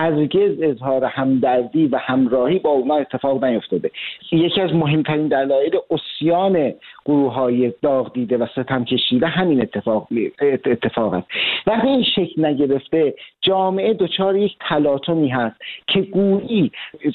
هرگز 0.01 0.61
اظهار 0.61 1.05
همدردی 1.05 1.87
و 1.87 1.97
همراهی 1.97 2.59
با 2.59 2.69
اونا 2.69 2.95
اتفاق 2.95 3.43
نیفتاده. 3.43 3.91
یکی 4.31 4.61
از 4.61 4.73
مهمترین 4.73 5.27
دلایل 5.27 5.77
اسیان 5.91 6.73
گروه 7.05 7.33
های 7.33 7.73
داغ 7.81 8.13
دیده 8.13 8.37
و 8.37 8.45
ستم 8.45 8.85
کشیده 8.85 9.27
همین 9.27 9.61
اتفاق 9.61 10.07
اتفاق 10.65 11.13
است. 11.13 11.27
وقتی 11.67 11.87
این 11.87 12.03
شکل 12.03 12.45
نگرفته 12.45 13.13
جامعه 13.41 13.93
دچار 13.93 14.35
یک 14.35 14.55
تلاطمی 14.69 15.29
هست 15.29 15.55
که 15.87 16.01
گویی 16.01 16.71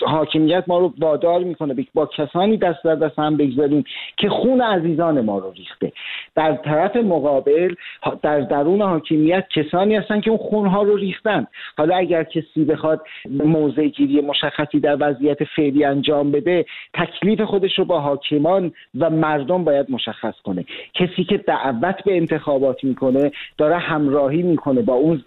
حاکمیت 0.07 0.65
ما 0.67 0.78
رو 0.79 0.93
وادار 0.99 1.45
می‌کنه. 1.45 1.75
با 1.95 2.07
کسانی 2.07 2.57
دست 2.57 2.85
در 2.85 2.95
دست 2.95 3.19
هم 3.19 3.37
بگذاریم 3.37 3.85
که 4.17 4.29
خون 4.29 4.61
عزیزان 4.61 5.21
ما 5.21 5.39
رو 5.39 5.51
ریخته. 5.51 5.93
در 6.35 6.57
طرف 6.57 6.97
مقابل 6.97 7.75
در 8.23 8.41
درون 8.41 8.83
حاکمیت 8.83 9.45
کسانی 9.55 9.97
هستن 9.97 10.21
که 10.21 10.31
اون 10.31 10.39
خونها 10.39 10.83
رو 10.83 10.97
ریختن. 10.97 11.47
حالا 11.79 11.97
اگر 11.97 12.25
کسی 12.25 12.65
بخواد 12.65 13.01
موضع 13.45 13.87
گیری 13.87 14.21
مشخصی 14.21 14.81
در 14.81 14.97
وضعیت 15.01 15.45
فعلی 15.45 15.85
انجام 15.85 16.31
بده 16.31 16.65
تکلیف 16.95 17.41
خودش 17.41 17.79
رو 17.79 17.85
با 17.85 18.01
حاکمان 18.01 18.73
و 18.99 19.11
مردم 19.11 19.65
باید 19.65 19.91
مشخص 19.91 20.35
کنه. 20.45 20.65
کسی 20.95 21.25
که 21.25 21.37
دعوت 21.37 22.05
به 22.05 22.17
انتخابات 22.17 22.85
می‌کنه 22.85 23.33
داره 23.59 23.77
همراهی 23.77 24.43
می‌کنه 24.43 24.83
با 24.83 24.95
اون 24.95 25.25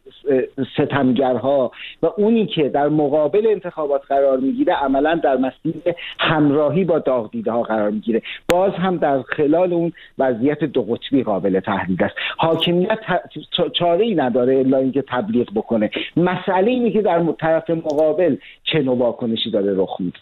ستمگرها 0.75 1.71
و 2.03 2.07
اونی 2.17 2.45
که 2.45 2.69
در 2.69 2.89
مقابل 2.89 3.47
انتخابات 3.47 4.01
قرار 4.07 4.37
می‌گیره 4.37 4.73
عملا 4.73 5.15
در 5.15 5.37
مسیر 5.41 5.95
همراهی 6.19 6.83
با 6.83 6.99
داغدیده 6.99 7.51
ها 7.51 7.61
قرار 7.61 7.89
می‌گیره. 7.89 8.21
باز 8.47 8.71
هم 8.73 8.97
در 8.97 9.21
خلال 9.21 9.73
اون 9.73 9.91
وضعیت 10.19 10.63
دو 10.63 10.81
قطبی 10.81 11.23
قابل 11.23 11.59
تحلیل 11.59 12.03
است. 12.03 12.15
حاکمیت 12.37 12.99
چاره 13.73 14.05
ای 14.05 14.15
نداره 14.15 14.57
الا 14.57 14.77
اینکه 14.77 15.03
تبلیغ 15.07 15.47
بکنه. 15.55 15.89
مسئله 16.17 16.71
اینه 16.71 16.91
که 16.91 17.01
در 17.01 17.23
طرف 17.39 17.69
مقابل 17.69 18.35
چه 18.63 18.79
نوع 18.79 18.97
واکنشی 18.97 19.51
داره 19.51 19.73
رخ 19.75 19.97
میده. 19.99 20.19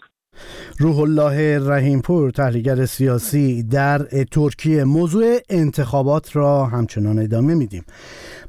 روح 0.78 0.98
الله 0.98 1.58
رحیمپور 1.58 2.30
تحلیلگر 2.30 2.86
سیاسی 2.86 3.62
در 3.62 3.98
ترکیه. 4.30 4.84
موضوع 4.84 5.38
انتخابات 5.48 6.36
را 6.36 6.66
همچنان 6.66 7.18
ادامه 7.18 7.54
میدیم. 7.54 7.84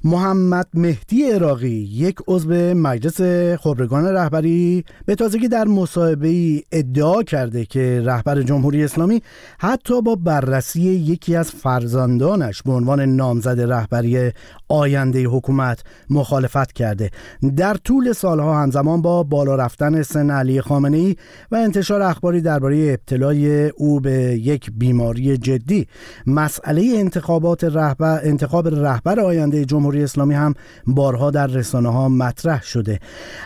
محمد 0.03 0.67
مهدی 0.73 1.31
عراقی 1.31 1.69
یک 1.91 2.15
عضو 2.27 2.53
مجلس 2.73 3.21
خبرگان 3.61 4.05
رهبری 4.05 4.85
به 5.05 5.15
تازگی 5.15 5.47
در 5.47 5.65
مصاحبه 5.67 6.63
ادعا 6.71 7.23
کرده 7.23 7.65
که 7.65 8.01
رهبر 8.05 8.41
جمهوری 8.41 8.83
اسلامی 8.83 9.21
حتی 9.59 10.01
با 10.01 10.15
بررسی 10.15 10.81
یکی 10.81 11.35
از 11.35 11.51
فرزندانش 11.51 12.61
به 12.63 12.71
عنوان 12.71 13.01
نامزد 13.01 13.61
رهبری 13.61 14.31
آینده 14.67 15.23
حکومت 15.23 15.83
مخالفت 16.09 16.71
کرده. 16.71 17.11
در 17.57 17.73
طول 17.73 18.13
سالها 18.13 18.61
همزمان 18.61 19.01
با 19.01 19.23
بالا 19.23 19.55
رفتن 19.55 20.01
سن 20.01 20.29
علی 20.29 20.61
خامنه 20.61 20.97
ای 20.97 21.15
و 21.51 21.55
انتشار 21.55 21.80
اخباری 21.89 22.41
درباره 22.41 22.77
ابتلای 22.77 23.69
او 23.69 23.99
به 23.99 24.13
یک 24.41 24.71
بیماری 24.77 25.37
جدی. 25.37 25.87
مسئله 26.27 26.93
انتخابات 26.95 27.63
رهبر 27.63 28.19
انتخاب 28.23 28.67
رهبر 28.67 29.19
آینده 29.19 29.65
جمهوری 29.65 30.03
اسلامی 30.03 30.33
هم 30.33 30.53
بارها 30.87 31.31
در 31.31 31.47
رسانه 31.47 31.89
ها 31.89 32.09
مطرح 32.09 32.63
شده. 32.63 32.99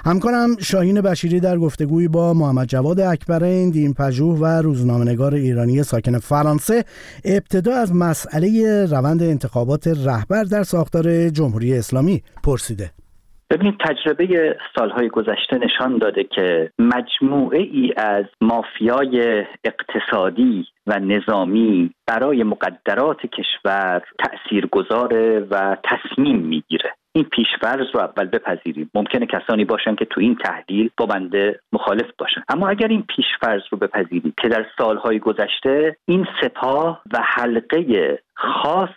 همکارم 0.06 0.58
شاهین 0.60 1.02
بشیری 1.02 1.40
در 1.40 1.58
گفتگوی 1.58 2.08
با 2.08 2.34
محمد 2.34 2.68
جواد 2.68 3.00
اکبرین 3.00 3.70
دین 3.70 3.94
پژوه 3.94 4.40
و 4.40 4.46
روزنامه‌نگار 4.46 5.34
ایرانی 5.34 5.84
ساکن 5.84 6.20
فرانسه 6.20 6.86
ابتدا 7.26 7.76
از 7.76 7.94
مسئله 7.94 8.86
روند 8.86 9.24
انتخابات 9.24 9.88
رهبر 9.88 10.44
در 10.44 10.64
ساختار 10.64 11.30
جمهوری 11.30 11.78
اسلامی 11.78 12.24
پرسیده. 12.44 13.05
ببینید 13.50 13.80
تجربه 13.80 14.58
سالهای 14.76 15.10
گذشته 15.10 15.58
نشان 15.58 15.98
داده 15.98 16.24
که 16.24 16.72
مجموعه 16.80 17.60
ای 17.60 17.94
از 17.98 18.26
مافیای 18.42 19.46
اقتصادی 19.64 20.68
و 20.88 21.00
نظامی 21.00 21.92
برای 22.08 22.44
مقدرات 22.44 23.26
کشور 23.26 24.02
تأثیر 24.20 24.68
گذاره 24.68 25.40
و 25.40 25.78
تصمیم 25.84 26.38
می‌گیره. 26.40 26.94
این 27.16 27.24
پیشفرض 27.24 27.86
رو 27.94 28.00
اول 28.00 28.26
بپذیریم. 28.26 28.90
ممکنه 28.96 29.26
کسانی 29.26 29.66
باشن 29.66 29.96
که 29.96 30.06
تو 30.06 30.22
این 30.22 30.36
تحلیل 30.36 30.90
با 30.98 31.06
بنده 31.06 31.60
مخالف 31.74 32.08
باشن. 32.18 32.42
اما 32.50 32.70
اگر 32.70 32.88
این 32.88 33.04
پیشفرض 33.16 33.62
رو 33.72 33.78
بپذیریم 33.78 34.34
که 34.42 34.48
در 34.48 34.66
سالهای 34.78 35.20
گذشته 35.20 35.98
این 36.08 36.28
سپاه 36.42 37.02
و 37.14 37.20
حلقه 37.24 38.20
خاص 38.34 38.90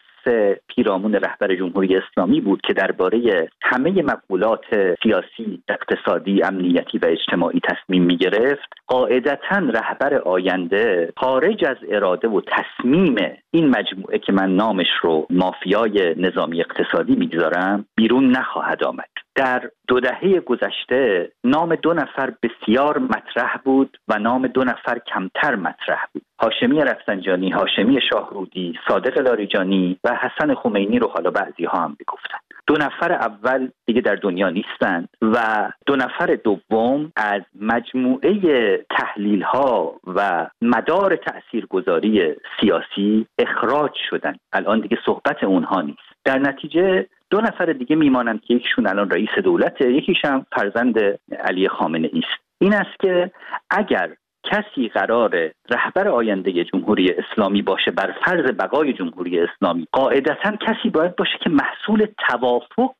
پیرامون 0.68 1.14
رهبر 1.14 1.54
جمهوری 1.54 1.96
اسلامی 1.96 2.40
بود 2.40 2.60
که 2.60 2.72
درباره 2.72 3.48
همه 3.62 4.02
مقولات 4.02 4.64
سیاسی، 5.02 5.62
اقتصادی، 5.68 6.42
امنیتی 6.42 6.98
و 6.98 7.06
اجتماعی 7.06 7.60
تصمیم 7.60 8.02
می 8.02 8.16
گرفت 8.16 8.68
قاعدتا 8.86 9.58
رهبر 9.58 10.14
آینده 10.14 11.12
خارج 11.16 11.64
از 11.64 11.76
اراده 11.90 12.28
و 12.28 12.40
تصمیم 12.40 13.16
این 13.50 13.68
مجموعه 13.68 14.18
که 14.18 14.32
من 14.32 14.56
نامش 14.56 14.90
رو 15.02 15.26
مافیای 15.30 16.14
نظامی 16.16 16.60
اقتصادی 16.60 17.16
می‌گذارم 17.16 17.84
بیرون 17.96 18.30
نخواهد 18.30 18.84
آمد. 18.84 19.27
در 19.38 19.70
دو 19.88 20.00
دهه 20.00 20.40
گذشته 20.40 21.32
نام 21.44 21.74
دو 21.74 21.94
نفر 21.94 22.32
بسیار 22.42 22.98
مطرح 22.98 23.56
بود 23.64 23.98
و 24.08 24.18
نام 24.18 24.46
دو 24.46 24.64
نفر 24.64 24.98
کمتر 24.98 25.54
مطرح 25.54 26.04
بود. 26.12 26.22
هاشمی 26.40 26.80
رفسنجانی، 26.80 27.50
هاشمی 27.50 28.00
شاهرودی، 28.10 28.74
صادق 28.88 29.18
لاریجانی 29.18 29.98
و 30.04 30.14
حسن 30.14 30.54
خمینی 30.54 30.98
رو 30.98 31.08
حالا 31.08 31.30
بعضی 31.30 31.64
ها 31.64 31.78
هم 31.78 31.96
بگفتن 32.00 32.38
دو 32.66 32.74
نفر 32.74 33.12
اول 33.12 33.68
دیگه 33.86 34.00
در 34.00 34.14
دنیا 34.14 34.50
نیستند 34.50 35.08
و 35.22 35.68
دو 35.86 35.96
نفر 35.96 36.26
دوم 36.44 37.12
از 37.16 37.42
مجموعه 37.60 38.76
تحلیل 38.90 39.42
ها 39.42 40.00
و 40.06 40.46
مدار 40.62 41.16
تاثیرگذاری 41.16 42.34
سیاسی 42.60 43.26
اخراج 43.38 43.92
شدن. 44.10 44.36
الان 44.52 44.80
دیگه 44.80 44.98
صحبت 45.06 45.44
اونها 45.44 45.82
نیست. 45.82 46.08
در 46.24 46.38
نتیجه 46.38 47.06
دو 47.30 47.40
نفر 47.40 47.66
دیگه 47.66 47.96
میمانند 47.96 48.40
که 48.40 48.54
یکیشون 48.54 48.86
الان 48.86 49.10
رئیس 49.10 49.30
دولته 49.44 49.92
یکیش 49.92 50.24
هم 50.24 50.46
فرزند 50.52 50.98
علی 51.40 51.68
خامنه 51.68 52.10
است 52.14 52.42
این 52.58 52.74
است 52.74 53.00
که 53.00 53.30
اگر 53.70 54.10
کسی 54.44 54.88
قرار 54.88 55.50
رهبر 55.70 56.08
آینده 56.08 56.64
جمهوری 56.64 57.10
اسلامی 57.10 57.62
باشه 57.62 57.90
بر 57.90 58.14
فرض 58.24 58.52
بقای 58.52 58.92
جمهوری 58.92 59.40
اسلامی 59.40 59.86
قاعدتا 59.92 60.50
کسی 60.50 60.90
باید 60.90 61.16
باشه 61.16 61.38
که 61.40 61.50
محصول 61.50 62.06
توافق 62.28 62.94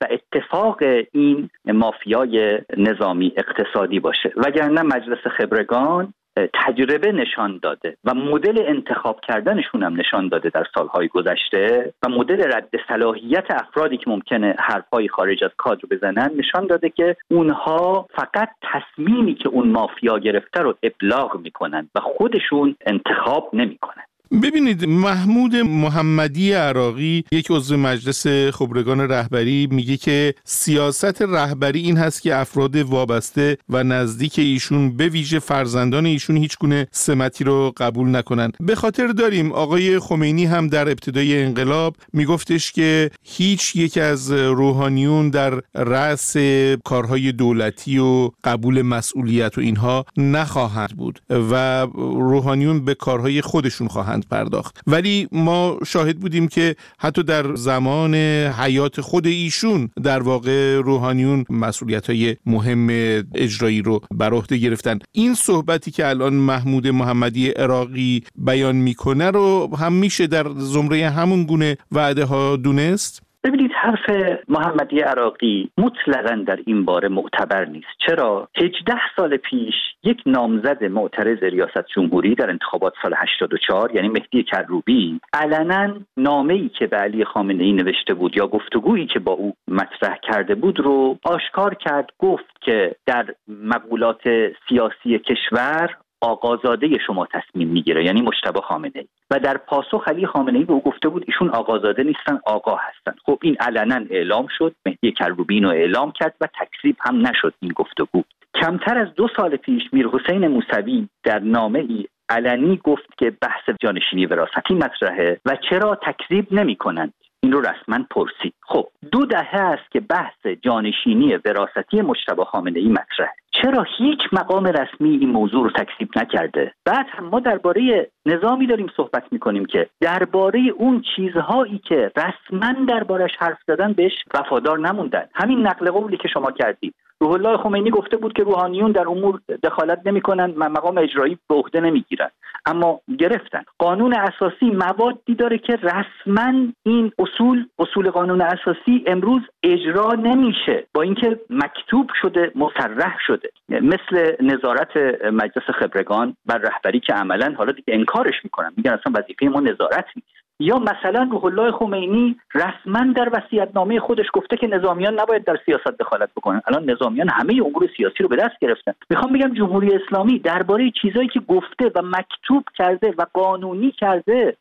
و 0.00 0.06
اتفاق 0.10 0.78
این 1.12 1.50
مافیای 1.64 2.58
نظامی 2.76 3.32
اقتصادی 3.36 4.00
باشه. 4.00 4.32
وگرنه 4.36 4.82
مجلس 4.82 5.26
خبرگان 5.38 6.14
تجربه 6.46 7.12
نشان 7.12 7.60
داده 7.62 7.96
و 8.04 8.14
مدل 8.14 8.62
انتخاب 8.66 9.20
کردنشون 9.20 9.82
هم 9.82 10.00
نشان 10.00 10.28
داده 10.28 10.48
در 10.48 10.64
سالهای 10.74 11.08
گذشته 11.08 11.92
و 12.02 12.08
مدل 12.08 12.52
رد 12.54 12.70
صلاحیت 12.88 13.46
افرادی 13.50 13.96
که 13.96 14.10
ممکنه 14.10 14.54
حرفهای 14.58 15.08
خارج 15.08 15.44
از 15.44 15.50
کادر 15.56 15.82
بزنن 15.90 16.30
نشان 16.36 16.66
داده 16.66 16.90
که 16.90 17.16
اونها 17.30 18.06
فقط 18.14 18.48
تصمیمی 18.62 19.34
که 19.34 19.48
اون 19.48 19.68
مافیا 19.68 20.18
گرفته 20.18 20.60
رو 20.60 20.74
ابلاغ 20.82 21.36
می‌کنن 21.36 21.88
و 21.94 22.00
خودشون 22.00 22.76
انتخاب 22.86 23.50
نمی‌کنن. 23.52 24.02
ببینید 24.32 24.84
محمود 24.84 25.56
محمدی 25.56 26.52
عراقی 26.52 27.24
یک 27.32 27.46
عضو 27.50 27.76
مجلس 27.76 28.26
خبرگان 28.26 29.00
رهبری 29.00 29.68
میگه 29.70 29.96
که 29.96 30.34
سیاست 30.44 31.22
رهبری 31.22 31.80
این 31.80 31.96
هست 31.96 32.22
که 32.22 32.36
افراد 32.36 32.76
وابسته 32.76 33.58
و 33.68 33.84
نزدیک 33.84 34.38
ایشون 34.38 34.96
به 34.96 35.08
ویژه 35.08 35.38
فرزندان 35.38 36.06
ایشون 36.06 36.36
هیچ 36.36 36.58
گونه 36.58 36.86
سمتی 36.90 37.44
رو 37.44 37.72
قبول 37.76 38.16
نکنن. 38.16 38.52
به 38.60 38.74
خاطر 38.74 39.06
داریم 39.06 39.52
آقای 39.52 39.98
خمینی 39.98 40.44
هم 40.44 40.68
در 40.68 40.88
ابتدای 40.88 41.42
انقلاب 41.42 41.96
میگفتش 42.12 42.72
که 42.72 43.10
هیچ 43.22 43.76
یک 43.76 43.98
از 43.98 44.32
روحانیون 44.32 45.30
در 45.30 45.60
رأس 45.74 46.36
کارهای 46.84 47.32
دولتی 47.32 47.98
و 47.98 48.30
قبول 48.44 48.82
مسئولیت 48.82 49.58
و 49.58 49.60
اینها 49.60 50.04
نخواهند 50.16 50.96
بود 50.96 51.20
و 51.28 51.86
روحانیون 52.14 52.84
به 52.84 52.94
کارهای 52.94 53.40
خودشون 53.40 53.88
خواهند 53.88 54.17
پرداخت. 54.30 54.80
ولی 54.86 55.28
ما 55.32 55.78
شاهد 55.86 56.20
بودیم 56.20 56.48
که 56.48 56.76
حتی 56.98 57.22
در 57.22 57.54
زمان 57.54 58.14
حیات 58.14 59.00
خود 59.00 59.26
ایشون 59.26 59.88
در 60.02 60.22
واقع 60.22 60.76
روحانیون 60.76 61.44
مسئولیت 61.50 62.10
های 62.10 62.36
مهم 62.46 62.88
اجرایی 63.34 63.82
رو 63.82 64.00
بر 64.10 64.32
عهده 64.32 64.56
گرفتن. 64.56 64.98
این 65.12 65.34
صحبتی 65.34 65.90
که 65.90 66.08
الان 66.08 66.34
محمود 66.34 66.88
محمدی 66.88 67.50
عراقی 67.50 68.22
بیان 68.34 68.76
می‌کنه 68.76 69.30
رو 69.30 69.76
هم 69.76 69.92
میشه 69.92 70.26
در 70.26 70.46
زمره 70.56 71.10
همون 71.10 71.44
گونه 71.44 71.76
وعده 71.92 72.24
ها 72.24 72.56
دونست؟ 72.56 73.22
ببینید 73.44 73.70
حرف 73.80 74.36
محمدی 74.48 75.00
عراقی 75.00 75.70
مطلقا 75.78 76.44
در 76.46 76.58
این 76.66 76.84
باره 76.84 77.08
معتبر 77.08 77.64
نیست. 77.64 77.88
چرا؟ 78.06 78.48
18 78.56 78.94
سال 79.16 79.36
پیش 79.36 79.74
یک 80.04 80.22
نامزد 80.26 80.84
معترض 80.84 81.42
ریاست 81.42 81.86
جمهوری 81.94 82.34
در 82.34 82.50
انتخابات 82.50 82.92
سال 83.02 83.14
84 83.16 83.94
یعنی 83.94 84.08
مهدی 84.08 84.42
کروبی 84.42 85.20
علنا 85.32 85.94
نامه 86.16 86.54
ای 86.54 86.68
که 86.68 86.86
به 86.86 86.96
علی 86.96 87.24
خامنه 87.24 87.64
ای 87.64 87.72
نوشته 87.72 88.14
بود 88.14 88.36
یا 88.36 88.46
گفتگویی 88.46 89.06
که 89.06 89.18
با 89.18 89.32
او 89.32 89.54
مطرح 89.68 90.16
کرده 90.22 90.54
بود 90.54 90.80
رو 90.80 91.18
آشکار 91.24 91.74
کرد 91.74 92.10
گفت 92.18 92.60
که 92.60 92.96
در 93.06 93.34
مقولات 93.48 94.22
سیاسی 94.68 95.18
کشور 95.18 95.96
آقازاده 96.20 96.98
شما 97.06 97.26
تصمیم 97.26 97.68
می‌گیره 97.68 98.04
یعنی 98.04 98.22
مشتبه 98.22 98.60
خامنه 98.60 98.92
ای 98.94 99.08
و 99.30 99.38
در 99.38 99.56
پاسخ 99.56 100.08
علی 100.08 100.26
خامنه 100.26 100.58
ای 100.58 100.64
به 100.64 100.72
او 100.72 100.80
گفته 100.80 101.08
بود 101.08 101.24
ایشون 101.26 101.48
آقازاده 101.48 102.02
نیستن 102.02 102.40
آقا 102.46 102.76
هستن. 102.76 103.14
خب 103.26 103.38
این 103.42 103.56
علنا 103.60 104.00
اعلام 104.10 104.46
شد 104.58 104.74
مهدی 104.86 105.12
کروبی 105.12 105.60
رو 105.60 105.68
اعلام 105.68 106.12
کرد 106.12 106.34
و 106.40 106.46
تکذیب 106.46 106.96
هم 107.00 107.26
نشد 107.26 107.54
این 107.60 107.72
گفتگو. 107.72 108.22
کمتر 108.54 108.98
از 108.98 109.14
دو 109.14 109.28
سال 109.36 109.56
پیش 109.56 109.82
میر 109.92 110.08
حسین 110.08 110.48
موسوی 110.48 111.08
در 111.24 111.38
نامه 111.38 111.78
ای 111.78 112.06
علنی 112.28 112.80
گفت 112.84 113.18
که 113.18 113.32
بحث 113.42 113.76
جانشینی 113.80 114.26
وراثتی 114.26 114.74
مطرحه 114.74 115.40
و 115.44 115.56
چرا 115.70 115.94
تکذیب 115.94 116.52
نمی 116.52 116.76
کنند 116.76 117.12
این 117.42 117.52
رو 117.52 117.60
رسما 117.60 118.04
پرسید. 118.10 118.54
خب 118.60 118.88
دو 119.12 119.26
دهه 119.26 119.54
است 119.54 119.90
که 119.90 120.00
بحث 120.00 120.46
جانشینی 120.62 121.36
وراثتی 121.36 122.02
مشتبه 122.02 122.44
خامنه 122.44 122.80
ای 122.80 122.88
مطرحه. 122.88 123.32
چرا 123.50 123.86
هیچ 123.98 124.18
مقام 124.32 124.66
رسمی 124.66 125.10
این 125.10 125.28
موضوع 125.28 125.64
رو 125.64 125.70
تکذیب 125.70 126.08
نکرده؟ 126.16 126.74
بعد 126.84 127.06
هم 127.10 127.24
ما 127.24 127.40
درباره 127.40 128.10
نظامی 128.26 128.66
داریم 128.66 128.86
صحبت 128.96 129.24
می‌کنیم 129.32 129.66
که 129.66 129.88
درباره 130.00 130.60
اون 130.76 131.02
چیزهایی 131.16 131.78
که 131.78 132.12
رسما 132.16 132.72
دربارش 132.88 133.30
حرف 133.38 133.58
زدن 133.66 133.92
بهش 133.92 134.12
وفادار 134.34 134.78
نموندن. 134.78 135.24
همین 135.34 135.66
نقل 135.66 135.90
قولی 135.90 136.16
که 136.16 136.28
شما 136.28 136.50
کردید. 136.50 136.94
روح 137.20 137.32
الله 137.32 137.56
خمینی 137.56 137.90
گفته 137.90 138.16
بود 138.16 138.32
که 138.32 138.42
روحانیون 138.42 138.92
در 138.92 139.08
امور 139.08 139.40
دخالت 139.62 140.00
نمی‌کنن 140.06 140.54
و 140.56 140.68
مقام 140.68 140.98
اجرایی 140.98 141.38
به 141.48 141.54
عهده 141.54 141.80
نمی‌گیرن 141.80 142.30
اما 142.66 143.00
گرفتن. 143.18 143.62
قانون 143.78 144.14
اساسی 144.14 144.70
موادی 144.70 145.34
داره 145.34 145.58
که 145.58 145.76
رسما 145.76 146.52
این 146.82 147.12
اصول 147.18 147.66
اصول 147.78 148.10
قانون 148.10 148.40
اساسی 148.40 149.04
امروز 149.06 149.42
اجرا 149.62 150.12
نمیشه. 150.12 150.86
با 150.94 151.02
اینکه 151.02 151.40
مکتوب 151.50 152.10
شده 152.22 152.52
مصرح 152.54 153.16
شده. 153.26 153.50
مثل 153.68 154.36
نظارت 154.40 154.96
مجلس 155.32 155.64
خبرگان 155.80 156.36
بر 156.46 156.58
رهبری 156.58 157.00
که 157.00 157.12
عملا 157.12 157.54
حالا 157.58 157.72
دیگه 157.72 157.94
انکارش 157.94 158.34
می‌کنن. 158.44 158.72
میگن 158.76 158.90
اصلا 158.90 159.12
وظیفه 159.14 159.46
ما 159.46 159.60
نظارت 159.60 160.06
نیست. 160.16 160.37
یا 160.60 160.76
مثلا 160.76 161.28
روح 161.32 161.44
الله 161.44 161.72
خمینی 161.72 162.36
رسما 162.54 163.12
در 163.12 163.42
نامه 163.74 164.00
خودش 164.00 164.26
گفته 164.32 164.56
که 164.56 164.66
نظامیان 164.66 165.20
نباید 165.20 165.44
در 165.44 165.58
سیاست 165.66 165.98
دخالت 165.98 166.28
بکنن. 166.36 166.62
الان 166.66 166.90
نظامیان 166.90 167.28
همه 167.28 167.54
امور 167.66 167.88
سیاسی 167.96 168.22
رو 168.22 168.28
به 168.28 168.36
دست 168.36 168.58
گرفتن. 168.60 168.92
می‌خوام 169.10 169.32
بگم 169.32 169.54
جمهوری 169.54 169.94
اسلامی 169.94 170.38
درباره 170.38 170.90
چیزایی 171.02 171.28
که 171.28 171.40
گفته 171.40 171.90
و 171.94 172.02
مکتوب 172.02 172.64
کرده 172.74 173.14
و 173.18 173.26
قانونی 173.34 173.90
کرده 173.90 174.56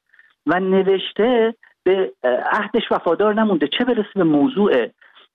و 0.45 0.59
نوشته 0.59 1.55
به 1.83 2.11
عهدش 2.51 2.91
وفادار 2.91 3.33
نمونده 3.33 3.67
چه 3.67 3.85
برسه 3.85 4.11
به 4.15 4.23
موضوع 4.23 4.87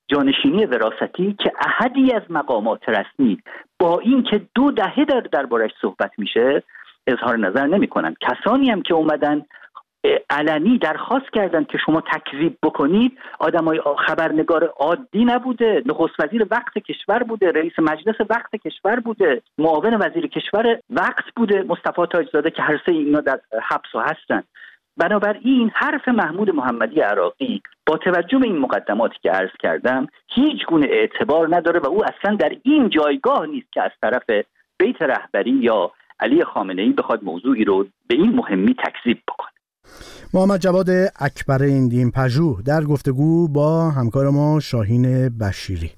جانشینی 0.08 0.66
وراستی 0.66 1.36
که 1.38 1.52
احدی 1.60 2.12
از 2.12 2.22
مقامات 2.30 2.88
رسمی 2.88 3.38
با 3.78 3.98
اینکه 3.98 4.40
دو 4.54 4.70
دهه 4.70 5.04
در 5.04 5.20
دربارش 5.20 5.70
صحبت 5.80 6.10
میشه 6.18 6.62
اظهار 7.06 7.38
نظر 7.38 7.66
نمی‌کنن. 7.66 8.14
کسانی 8.20 8.70
هم 8.70 8.82
که 8.82 8.94
اومدن 8.94 9.42
علنی 10.30 10.78
درخواست 10.78 11.30
کردند 11.32 11.66
که 11.66 11.78
شما 11.78 12.00
تکذیب 12.00 12.58
بکنید. 12.62 13.18
آدمای 13.38 13.80
خبرنگار 14.06 14.64
عادی 14.64 15.24
نبوده. 15.24 15.82
نخست 15.86 16.14
وزیر 16.18 16.46
وقت 16.50 16.78
کشور 16.78 17.22
بوده. 17.22 17.50
رئیس 17.52 17.78
مجلس 17.78 18.16
وقت 18.30 18.56
کشور 18.56 19.00
بوده. 19.00 19.42
معاون 19.58 19.94
وزیر 19.94 20.26
کشور 20.26 20.78
وقت 20.90 21.24
بوده. 21.36 21.62
مصطفی 21.62 22.06
تاجزاده 22.06 22.50
که 22.50 22.62
هر 22.62 22.80
سه 22.86 22.92
اینا 22.92 23.20
در 23.20 23.40
حبس 23.70 23.94
و 23.94 24.00
هستن. 24.00 24.42
بنابراین 24.96 25.70
حرف 25.74 26.08
محمود 26.08 26.50
محمدی 26.50 27.00
عراقی 27.00 27.62
با 27.86 27.96
توجه 27.96 28.38
به 28.38 28.46
این 28.46 28.58
مقدماتی 28.58 29.16
که 29.22 29.30
عرض 29.30 29.50
کردم 29.58 30.06
هیچ 30.28 30.66
گونه 30.66 30.86
اعتبار 30.90 31.56
نداره 31.56 31.80
و 31.80 31.86
او 31.86 32.04
اصلا 32.04 32.36
در 32.36 32.52
این 32.62 32.88
جایگاه 32.88 33.46
نیست 33.46 33.72
که 33.72 33.82
از 33.82 33.90
طرف 34.02 34.44
بیت 34.78 35.02
رهبری 35.02 35.50
یا 35.50 35.92
علی 36.20 36.44
خامنه 36.44 36.82
ای 36.82 36.92
بخواد 36.92 37.24
موضوعی 37.24 37.64
رو 37.64 37.86
به 38.08 38.14
این 38.14 38.36
مهمی 38.36 38.74
تکذیب 38.74 39.22
بکنه. 39.28 39.51
محمد 40.34 40.60
جواد 40.60 40.90
اکبر 41.16 41.62
ایندین 41.62 42.10
پژوه 42.10 42.62
در 42.62 42.84
گفتگو 42.84 43.48
با 43.48 43.90
همکار 43.90 44.30
ما 44.30 44.60
شاهین 44.60 45.28
بشیری. 45.28 45.90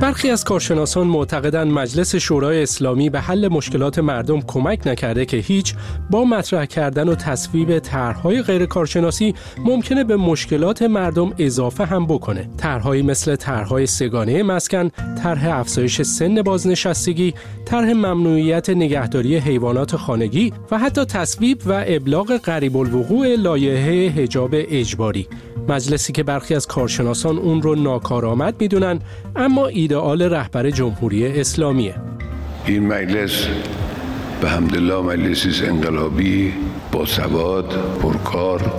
برخی 0.00 0.30
از 0.30 0.44
کارشناسان 0.44 1.06
معتقدند 1.06 1.72
مجلس 1.72 2.16
شورای 2.16 2.62
اسلامی 2.62 3.10
به 3.10 3.20
حل 3.20 3.48
مشکلات 3.48 3.98
مردم 3.98 4.40
کمک 4.40 4.86
نکرده 4.86 5.24
که 5.24 5.36
هیچ 5.36 5.74
با 6.10 6.24
مطرح 6.24 6.64
کردن 6.64 7.08
و 7.08 7.14
تصویب 7.14 7.78
طرحهای 7.78 8.42
غیر 8.42 8.66
کارشناسی 8.66 9.34
ممکنه 9.58 10.04
به 10.04 10.16
مشکلات 10.16 10.82
مردم 10.82 11.32
اضافه 11.38 11.84
هم 11.84 12.06
بکنه. 12.06 12.48
طرحهایی 12.56 13.02
مثل 13.02 13.36
طرحهای 13.36 13.86
سگانه 13.86 14.42
مسکن، 14.42 14.88
طرح 15.22 15.58
افزایش 15.58 16.02
سن 16.02 16.42
بازنشستگی، 16.42 17.34
طرح 17.64 17.92
ممنوعیت 17.92 18.70
نگهداری 18.70 19.36
حیوانات 19.36 19.96
خانگی 19.96 20.52
و 20.70 20.78
حتی 20.78 21.04
تصویب 21.04 21.62
و 21.66 21.84
ابلاغ 21.86 22.36
قریب 22.36 22.76
الوقوع 22.76 23.36
لایحه 23.36 24.08
حجاب 24.08 24.50
اجباری 24.52 25.28
مجلسی 25.68 26.12
که 26.12 26.22
برخی 26.22 26.54
از 26.54 26.66
کارشناسان 26.66 27.38
اون 27.38 27.62
رو 27.62 27.74
ناکارآمد 27.74 28.54
می‌دونن 28.60 29.00
اما 29.36 29.66
ایدئال 29.66 30.22
رهبر 30.22 30.70
جمهوری 30.70 31.40
اسلامیه. 31.40 31.94
این 32.66 32.86
مجلس 32.86 33.48
به 34.40 34.48
همدلله 34.48 35.00
مجلسی 35.00 35.66
انقلابی 35.66 36.52
با 36.92 37.06
سواد 37.06 37.74
پرکار. 38.02 38.72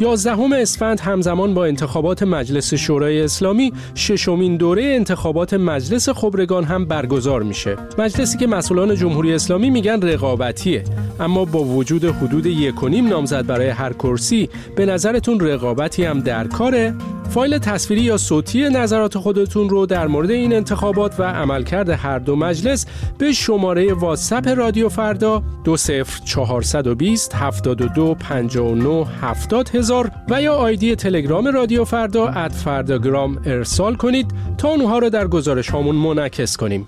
یازدهم 0.00 0.52
اسفند 0.52 1.00
همزمان 1.00 1.54
با 1.54 1.64
انتخابات 1.64 2.22
مجلس 2.22 2.74
شورای 2.74 3.22
اسلامی 3.22 3.72
ششمین 3.94 4.56
دوره 4.56 4.84
انتخابات 4.84 5.54
مجلس 5.54 6.08
خبرگان 6.08 6.64
هم 6.64 6.84
برگزار 6.84 7.42
میشه. 7.42 7.76
مجلسی 7.98 8.38
که 8.38 8.46
مسئولان 8.46 8.94
جمهوری 8.94 9.34
اسلامی 9.34 9.70
میگن 9.70 10.02
رقابتیه. 10.02 10.84
اما 11.20 11.44
با 11.44 11.64
وجود 11.64 12.04
حدود 12.04 12.46
یک 12.46 12.82
و 12.82 12.88
نیم 12.88 13.08
نامزد 13.08 13.46
برای 13.46 13.68
هر 13.68 13.92
کرسی 13.92 14.48
به 14.76 14.86
نظرتون 14.86 15.40
رقابتی 15.40 16.04
هم 16.04 16.20
در 16.20 16.46
کاره؟ 16.46 16.94
فایل 17.30 17.58
تصویری 17.58 18.02
یا 18.02 18.16
صوتی 18.16 18.68
نظرات 18.68 19.18
خودتون 19.18 19.68
رو 19.68 19.86
در 19.86 20.06
مورد 20.06 20.30
این 20.30 20.52
انتخابات 20.52 21.20
و 21.20 21.22
عملکرد 21.22 21.88
هر 21.90 22.18
دو 22.18 22.36
مجلس 22.36 22.86
به 23.18 23.32
شماره 23.32 23.94
واتساپ 23.94 24.48
رادیو 24.48 24.88
فردا 24.88 25.42
20420 25.64 27.34
72 27.34 28.14
59 28.14 29.06
70 29.20 29.68
هزار 29.68 30.10
و 30.30 30.42
یا 30.42 30.54
آیدی 30.54 30.96
تلگرام 30.96 31.46
رادیو 31.46 31.84
فردا 31.84 32.28
ات 32.28 32.52
فرداگرام 32.52 33.38
ارسال 33.46 33.94
کنید 33.94 34.26
تا 34.58 34.68
اونها 34.68 34.98
رو 34.98 35.10
در 35.10 35.26
گزارش 35.26 35.70
هامون 35.70 35.96
منعکس 35.96 36.56
کنیم. 36.56 36.86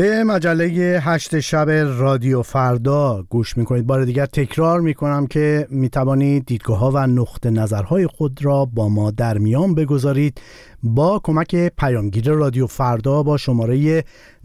به 0.00 0.24
مجله 0.24 0.66
هشت 1.02 1.40
شب 1.40 1.70
رادیو 1.70 2.42
فردا 2.42 3.22
گوش 3.22 3.56
می‌کنید. 3.56 3.86
بار 3.86 4.04
دیگر 4.04 4.26
تکرار 4.26 4.80
می‌کنم 4.80 5.26
که 5.26 5.66
می‌توانید 5.70 6.46
دیدگاه 6.46 6.78
ها 6.78 6.90
و 6.90 7.06
نقطه 7.06 7.50
نظرهای 7.50 8.06
خود 8.06 8.44
را 8.44 8.64
با 8.64 8.88
ما 8.88 9.10
در 9.10 9.38
میان 9.38 9.74
بگذارید. 9.74 10.40
با 10.82 11.20
کمک 11.24 11.56
پیامگیر 11.56 12.30
رادیو 12.30 12.66
فردا 12.66 13.22
با 13.22 13.36
شماره 13.36 14.04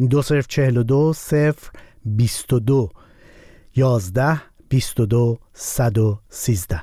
2042 0.10 1.14
0 1.14 1.56
22 2.06 2.90
11 3.76 4.42
22 4.70 5.40
113 5.54 6.82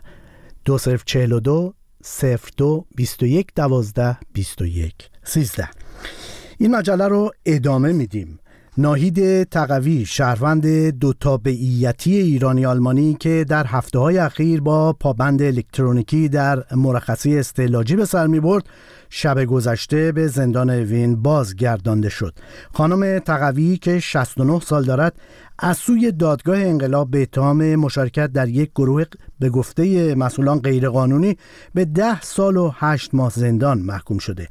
2042 0.65 1.75
02 2.57 2.87
21 2.97 3.47
12 3.57 4.17
21 4.33 4.95
13 5.25 5.69
این 6.59 6.77
مجله 6.77 7.09
رو 7.09 7.31
ادامه 7.47 7.93
میدیم. 7.93 8.39
ناهید 8.79 9.45
تقوی 9.45 10.07
شهروند 10.07 10.67
دو 10.89 11.13
تابعیتی 11.13 12.17
ایرانی 12.17 12.67
آلمانی 12.67 13.17
که 13.21 13.45
در 13.49 13.67
هفته 13.67 13.99
های 13.99 14.19
اخیر 14.19 14.61
با 14.61 14.93
پابند 14.93 15.43
الکترونیکی 15.43 16.29
در 16.29 16.65
مرخصی 16.77 17.39
استعلاجی 17.39 17.97
به 17.97 18.05
سر 18.05 18.27
می 18.27 18.41
برد 18.41 18.65
شب 19.11 19.45
گذشته 19.45 20.13
به 20.13 20.27
زندان 20.27 20.71
وین 20.71 21.23
بازگردانده 21.23 22.09
شد. 22.09 22.35
خانم 22.73 23.19
تقوی 23.19 23.77
که 23.77 24.01
69 24.01 24.61
سال 24.61 24.85
دارد 24.85 25.15
از 25.59 25.77
سوی 25.77 26.13
دادگاه 26.13 26.59
انقلاب 26.59 27.11
به 27.11 27.23
اتهام 27.23 27.77
مشارکت 27.77 28.33
در 28.33 28.49
یک 28.49 28.71
گروه 28.71 29.05
به 29.39 29.51
گفته 29.51 30.15
مسئولان 30.15 30.59
غیرقانونی 30.59 31.37
به 31.75 31.85
ده 31.85 32.21
سال 32.21 32.57
و 32.57 32.73
هشت 32.75 33.15
ماه 33.15 33.33
زندان 33.35 33.79
محکوم 33.79 34.19
شده. 34.19 34.49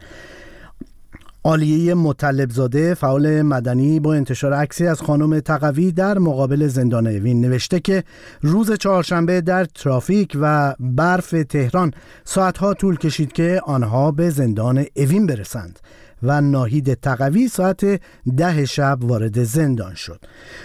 آلیه 1.43 1.93
مطلبزاده 1.93 2.93
فعال 2.93 3.41
مدنی 3.41 3.99
با 3.99 4.13
انتشار 4.13 4.53
عکسی 4.53 4.87
از 4.87 5.01
خانم 5.01 5.39
تقوی 5.39 5.91
در 5.91 6.17
مقابل 6.17 6.67
زندان 6.67 7.07
اوین 7.07 7.41
نوشته 7.41 7.79
که 7.79 8.03
روز 8.41 8.71
چهارشنبه 8.71 9.41
در 9.41 9.65
ترافیک 9.65 10.37
و 10.41 10.75
برف 10.79 11.35
تهران 11.49 11.93
ساعتها 12.25 12.73
طول 12.73 12.97
کشید 12.97 13.31
که 13.31 13.61
آنها 13.65 14.11
به 14.11 14.29
زندان 14.29 14.85
اوین 14.95 15.27
برسند 15.27 15.79
و 16.23 16.41
ناهید 16.41 16.93
تقوی 16.93 17.47
ساعت 17.47 18.01
ده 18.37 18.65
شب 18.65 18.97
وارد 19.01 19.43
زندان 19.43 19.95
شد. 19.95 20.19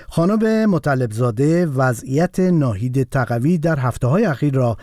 خانم 0.09 0.71
مطلبزاده 0.71 1.67
وضعیت 1.67 2.41
ناهید 2.41 3.03
تقوی 3.03 3.59
در 3.59 3.79
هفته 3.79 4.07
های 4.07 4.25
اخیر 4.25 4.55
را 4.55 4.77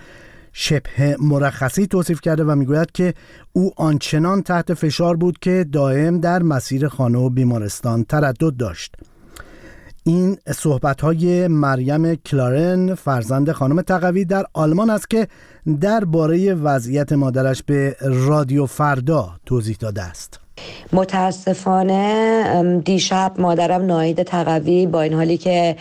شبه 0.54 1.18
مرخصی 1.20 1.88
توصیف 1.88 2.22
کرده 2.22 2.44
و 2.44 2.56
می‌گوید 2.56 2.92
که 2.92 3.14
او 3.54 3.72
آنچنان 3.78 4.42
تحت 4.42 4.74
فشار 4.74 5.16
بود 5.16 5.40
که 5.40 5.66
دائم 5.72 6.20
در 6.20 6.44
مسیر 6.44 6.88
خانه 6.88 7.18
و 7.18 7.30
بیمارستان 7.30 8.04
تردد 8.04 8.58
داشت. 8.58 8.96
این 10.06 10.38
صحبت 10.56 11.02
های 11.02 11.48
مریم 11.48 12.16
کلارن 12.16 12.96
فرزند 12.96 13.52
خانم 13.52 13.82
تقوی 13.82 14.26
در 14.26 14.46
آلمان 14.54 14.90
است 14.90 15.10
که 15.10 15.28
درباره 15.82 16.54
وضعیت 16.54 17.14
مادرش 17.14 17.64
به 17.64 17.96
رادیو 18.02 18.66
فردا 18.66 19.30
توضیح 19.46 19.78
داده 19.80 20.02
است. 20.02 20.40
متاسفانه 20.94 22.82
دیشب 22.86 23.34
مادرم 23.38 23.86
ناهید 23.86 24.24
تقوی 24.24 24.88
با 24.88 25.02
این 25.02 25.14
حالی 25.14 25.38
که 25.38 25.76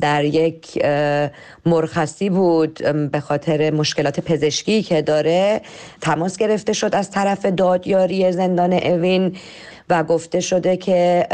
در 0.00 0.24
یک 0.24 0.84
مرخصی 1.66 2.30
بود 2.30 2.74
به 3.10 3.20
خاطر 3.20 3.70
مشکلات 3.70 4.20
پزشکی 4.20 4.82
که 4.82 5.02
داره 5.02 5.60
تماس 6.00 6.36
گرفته 6.36 6.72
شد 6.72 6.94
از 6.94 7.10
طرف 7.10 7.46
دادیاری 7.46 8.32
زندان 8.32 8.72
اوین 8.72 9.36
و 9.90 10.04
گفته 10.04 10.40
شده 10.40 10.76
که 10.76 11.26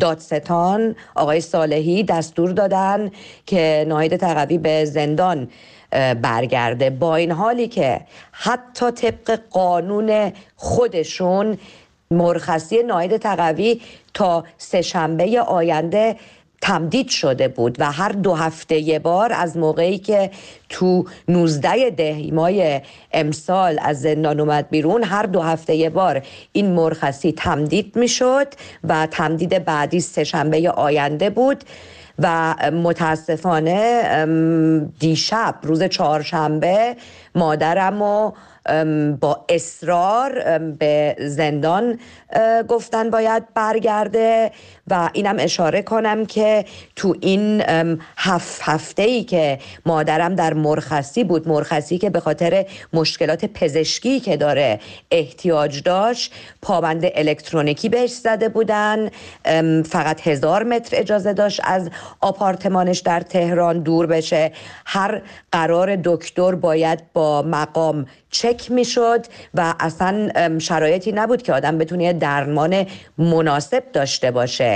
دادستان 0.00 0.96
آقای 1.14 1.40
صالحی 1.40 2.02
دستور 2.02 2.50
دادن 2.50 3.10
که 3.46 3.84
ناهید 3.88 4.16
تقوی 4.16 4.58
به 4.58 4.84
زندان 4.84 5.48
برگرده. 6.22 6.90
با 6.90 7.16
این 7.16 7.32
حالی 7.32 7.68
که 7.68 8.00
حتی 8.32 8.90
طبق 8.90 9.38
قانون 9.50 10.32
خودشون 10.56 11.58
مرخصی 12.10 12.82
ناهید 12.82 13.16
تقوی 13.16 13.80
تا 14.14 14.44
سهشنبه 14.58 15.40
آینده 15.40 16.16
تمدید 16.64 17.08
شده 17.08 17.48
بود 17.48 17.76
و 17.80 17.92
هر 17.92 18.08
دو 18.08 18.34
هفته 18.34 18.78
یه 18.78 18.98
بار 18.98 19.32
از 19.32 19.56
موقعی 19.56 19.98
که 19.98 20.30
تو 20.68 21.04
19 21.28 21.90
دهیمای 21.90 22.80
امسال 23.12 23.78
از 23.82 24.00
زندان 24.00 24.40
اومد 24.40 24.70
بیرون 24.70 25.02
هر 25.04 25.22
دو 25.22 25.40
هفته 25.40 25.74
یه 25.74 25.90
بار 25.90 26.22
این 26.52 26.72
مرخصی 26.72 27.32
تمدید 27.32 27.96
می‌شد 27.96 28.46
و 28.84 29.06
تمدید 29.06 29.64
بعدی 29.64 30.00
سهشنبه 30.00 30.70
آینده 30.70 31.30
بود 31.30 31.64
و 32.18 32.54
متاسفانه 32.70 34.26
دیشب 34.98 35.54
روز 35.62 35.82
چهارشنبه 35.82 36.96
مادرم 37.34 38.02
و 38.02 38.32
با 39.20 39.44
اصرار 39.48 40.58
به 40.58 41.16
زندان 41.20 41.98
گفتن 42.68 43.10
باید 43.10 43.54
برگرده 43.54 44.50
و 44.88 45.10
اینم 45.12 45.36
اشاره 45.38 45.82
کنم 45.82 46.26
که 46.26 46.64
تو 46.96 47.16
این 47.20 47.62
هفت 48.16 48.60
هفته 48.64 49.02
ای 49.02 49.24
که 49.24 49.58
مادرم 49.86 50.34
در 50.34 50.54
مرخصی 50.54 51.24
بود 51.24 51.48
مرخصی 51.48 51.98
که 51.98 52.10
به 52.10 52.20
خاطر 52.20 52.66
مشکلات 52.92 53.44
پزشکی 53.44 54.20
که 54.20 54.36
داره 54.36 54.80
احتیاج 55.10 55.82
داشت 55.82 56.32
پابند 56.62 57.04
الکترونیکی 57.14 57.88
بهش 57.88 58.10
زده 58.10 58.48
بودن 58.48 59.10
فقط 59.82 60.28
هزار 60.28 60.62
متر 60.62 60.96
اجازه 61.00 61.32
داشت 61.32 61.60
از 61.64 61.90
آپارتمانش 62.20 62.98
در 62.98 63.20
تهران 63.20 63.78
دور 63.78 64.06
بشه. 64.06 64.52
هر 64.86 65.22
قرار 65.52 65.96
دکتر 66.04 66.54
باید 66.54 67.12
با 67.12 67.42
مقام 67.42 68.06
چک 68.30 68.70
می‌شد 68.70 69.26
و 69.54 69.74
اصلا 69.80 70.28
شرایطی 70.58 71.12
نبود 71.12 71.42
که 71.42 71.52
آدم 71.52 71.78
بتونه 71.78 72.12
درمان 72.12 72.86
مناسب 73.18 73.82
داشته 73.92 74.30
باشه. 74.30 74.73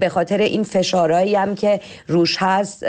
به 0.00 0.08
خاطر 0.08 0.38
این 0.38 0.62
فشارهایی 0.62 1.34
هم 1.34 1.54
که 1.54 1.80
روش 2.06 2.36
هست 2.40 2.84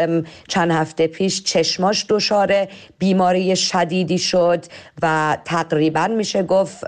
چند 0.47 0.71
هفته 0.71 1.07
پیش 1.07 1.43
چشماش 1.43 2.05
دچار 2.09 2.67
بیماری 2.97 3.55
شدیدی 3.55 4.17
شد 4.17 4.65
و 5.01 5.37
تقریبا 5.45 6.07
میشه 6.07 6.43
گفت 6.43 6.83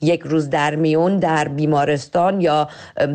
یک 0.00 0.20
روز 0.20 0.50
در 0.50 0.74
میون 0.74 1.18
در 1.18 1.48
بیمارستان 1.48 2.40
یا 2.40 2.68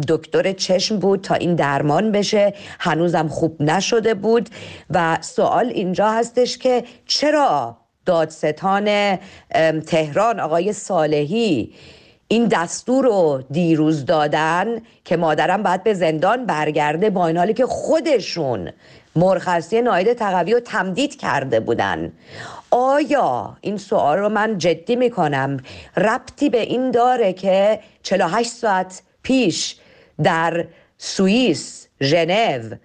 دکتر 0.07 0.51
چشم 0.51 0.99
بود 0.99 1.21
تا 1.21 1.35
این 1.35 1.55
درمان 1.55 2.11
بشه. 2.11 2.53
هنوزم 2.79 3.27
خوب 3.27 3.61
نشده 3.61 4.13
بود 4.13 4.49
و 4.89 5.17
سوال 5.21 5.65
اینجا 5.65 6.11
هستش 6.11 6.57
که 6.57 6.83
چرا 7.05 7.77
دادستان 8.05 9.17
تهران 9.85 10.39
آقای 10.39 10.73
صالحی 10.73 11.73
این 12.31 12.47
دستور 12.47 13.05
رو 13.05 13.43
دیروز 13.51 14.05
دادن 14.05 14.81
که 15.05 15.17
مادرم 15.17 15.63
باید 15.63 15.83
به 15.83 15.93
زندان 15.93 16.45
برگرده 16.45 17.09
با 17.09 17.27
این 17.27 17.37
حالی 17.37 17.53
که 17.53 17.65
خودشون 17.65 18.69
مرخصی 19.15 19.81
ناید 19.81 20.13
تقوی 20.13 20.53
رو 20.53 20.59
تمدید 20.59 21.19
کرده 21.19 21.59
بودن. 21.59 22.11
آیا 22.71 23.57
این 23.61 23.77
سوال 23.77 24.17
رو 24.17 24.29
من 24.29 24.57
جدی 24.57 24.95
می‌کنم؟ 24.95 25.57
ربطی 25.97 26.49
به 26.49 26.61
این 26.61 26.91
داره 26.91 27.33
که 27.33 27.79
48 28.03 28.49
ساعت 28.49 29.01
پیش 29.23 29.75
در 30.23 30.65
سوئیس 30.97 31.87
ژنو 32.01 32.75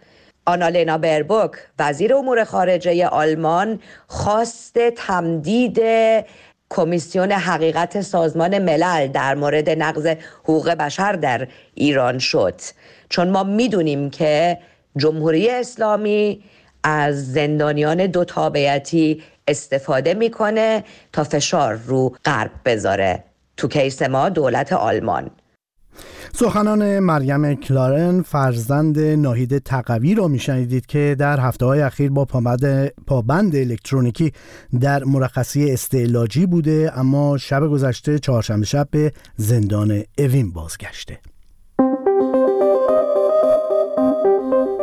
آنالینا 0.47 0.99
بربوک 0.99 1.51
وزیر 1.79 2.15
امور 2.15 2.45
خارجه 2.45 3.07
آلمان 3.07 3.81
خواست 4.07 4.79
تمدید 4.79 5.81
کمیسیون 6.71 7.33
حقیقت 7.33 8.01
سازمان 8.01 8.59
ملل 8.59 9.07
در 9.07 9.35
مورد 9.35 9.71
نقض 9.71 10.07
حقوق 10.43 10.71
بشر 10.71 11.13
در 11.13 11.49
ایران 11.75 12.19
شد. 12.19 12.61
چون 13.09 13.31
ما 13.31 13.43
می‌دونیم 13.43 14.11
که 14.11 14.59
جمهوری 14.97 15.51
اسلامی 15.51 16.45
از 16.83 17.33
زندانیان 17.33 18.07
دو 18.07 18.25
تابعیتی 18.25 19.23
استفاده 19.49 20.15
می‌کنه 20.15 20.85
تا 21.13 21.25
فشار 21.25 21.75
رو 21.75 22.17
غرب 22.25 22.51
بذاره. 22.65 23.25
تو 23.57 23.69
کیس 23.69 24.03
ما 24.03 24.29
دولت 24.29 24.73
آلمان. 24.73 25.31
سخنان 26.35 26.99
مریم 26.99 27.55
کلارن 27.55 28.23
فرزند 28.23 28.99
ناهید 28.99 29.59
تقوی 29.59 30.15
را 30.15 30.29
میشنیدید 30.29 30.87
که 30.87 31.17
در 31.19 31.41
هفته 31.41 31.67
های 31.67 31.81
اخیر 31.81 32.11
با 32.11 32.25
پابند 33.07 33.57
الکترونیکی 33.57 34.33
در 34.81 35.05
مرخصی 35.05 35.71
استعلاجی 35.71 36.47
بوده 36.47 36.93
اما 36.95 37.39
شب 37.39 37.67
گذشته 37.67 38.19
چهارشنبه 38.19 38.67
شب 38.67 38.89
به 38.91 39.13
زندان 39.37 40.03
اوین 40.19 40.53
بازگشته. 40.53 41.34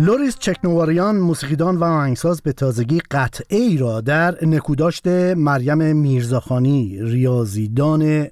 لوریس 0.00 0.38
چکنواریان 0.38 1.16
موسیقیدان 1.16 1.76
و 1.76 1.84
آهنگساز 1.84 2.42
به 2.42 2.52
تازگی 2.52 3.00
قطعه 3.10 3.58
ای 3.58 3.76
را 3.76 4.00
در 4.00 4.44
نکوداشت 4.46 5.06
مریم 5.06 5.96
میرزاخانی 5.96 6.98
ریاضیدان 7.00 8.26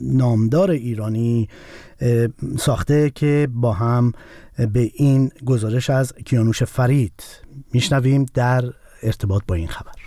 نامدار 0.00 0.70
ایرانی 0.70 1.48
ساخته 2.58 3.10
که 3.10 3.48
با 3.54 3.72
هم 3.72 4.12
به 4.72 4.90
این 4.94 5.30
گزارش 5.44 5.90
از 5.90 6.14
کیانوش 6.14 6.62
فرید 6.62 7.22
میشنویم 7.72 8.26
در 8.34 8.64
ارتباط 9.02 9.42
با 9.46 9.54
این 9.54 9.68
خبر. 9.68 9.99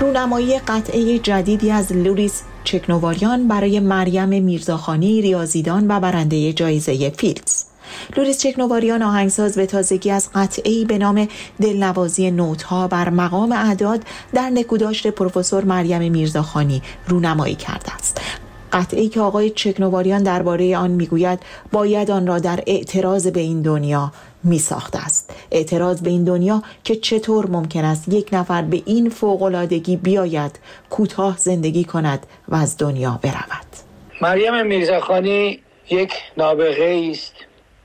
رونمایی 0.00 0.58
قطعه 0.58 1.18
جدیدی 1.18 1.70
از 1.70 1.92
لوریس 1.92 2.42
چکنواریان 2.64 3.48
برای 3.48 3.80
مریم 3.80 4.42
میرزاخانی 4.42 5.22
ریاضیدان 5.22 5.90
و 5.90 6.00
برنده 6.00 6.52
جایزه 6.52 7.10
فیلدز. 7.10 7.64
لوریس 8.16 8.38
چکنواریان 8.38 9.02
آهنگساز 9.02 9.54
به 9.56 9.66
تازگی 9.66 10.10
از 10.10 10.28
قطعه‌ای 10.34 10.84
به 10.84 10.98
نام 10.98 11.28
دلنوازی 11.60 12.30
نوتها 12.30 12.88
بر 12.88 13.08
مقام 13.08 13.52
اعداد 13.52 14.00
در 14.34 14.50
نکوداشت 14.50 15.06
پروفسور 15.06 15.64
مریم 15.64 16.12
میرزاخانی 16.12 16.82
رونمایی 17.08 17.54
کرده 17.54 17.94
است. 17.94 18.20
قطعی 18.72 19.08
که 19.08 19.20
آقای 19.20 19.50
چکنواریان 19.50 20.22
درباره 20.22 20.76
آن 20.76 20.90
می‌گوید 20.90 21.38
باید 21.72 22.10
آن 22.10 22.26
را 22.26 22.38
در 22.38 22.60
اعتراض 22.66 23.26
به 23.26 23.40
این 23.40 23.62
دنیا 23.62 24.12
می 24.46 24.58
ساخته 24.58 25.04
است. 25.04 25.34
اعتراض 25.50 26.02
به 26.02 26.10
این 26.10 26.24
دنیا 26.24 26.62
که 26.84 26.96
چطور 26.96 27.46
ممکن 27.46 27.84
است 27.84 28.08
یک 28.08 28.28
نفر 28.32 28.62
به 28.62 28.82
این 28.86 29.10
فوقلادگی 29.10 29.96
بیاید 29.96 30.58
کوتاه 30.90 31.38
زندگی 31.38 31.84
کند 31.84 32.26
و 32.48 32.54
از 32.54 32.76
دنیا 32.78 33.20
برود. 33.22 33.66
مریم 34.20 34.66
میرزاخانی 34.66 35.60
یک 35.90 36.12
نابغه 36.36 37.08
است. 37.10 37.34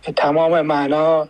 به 0.06 0.12
تمام 0.12 0.62
معنا 0.62 1.28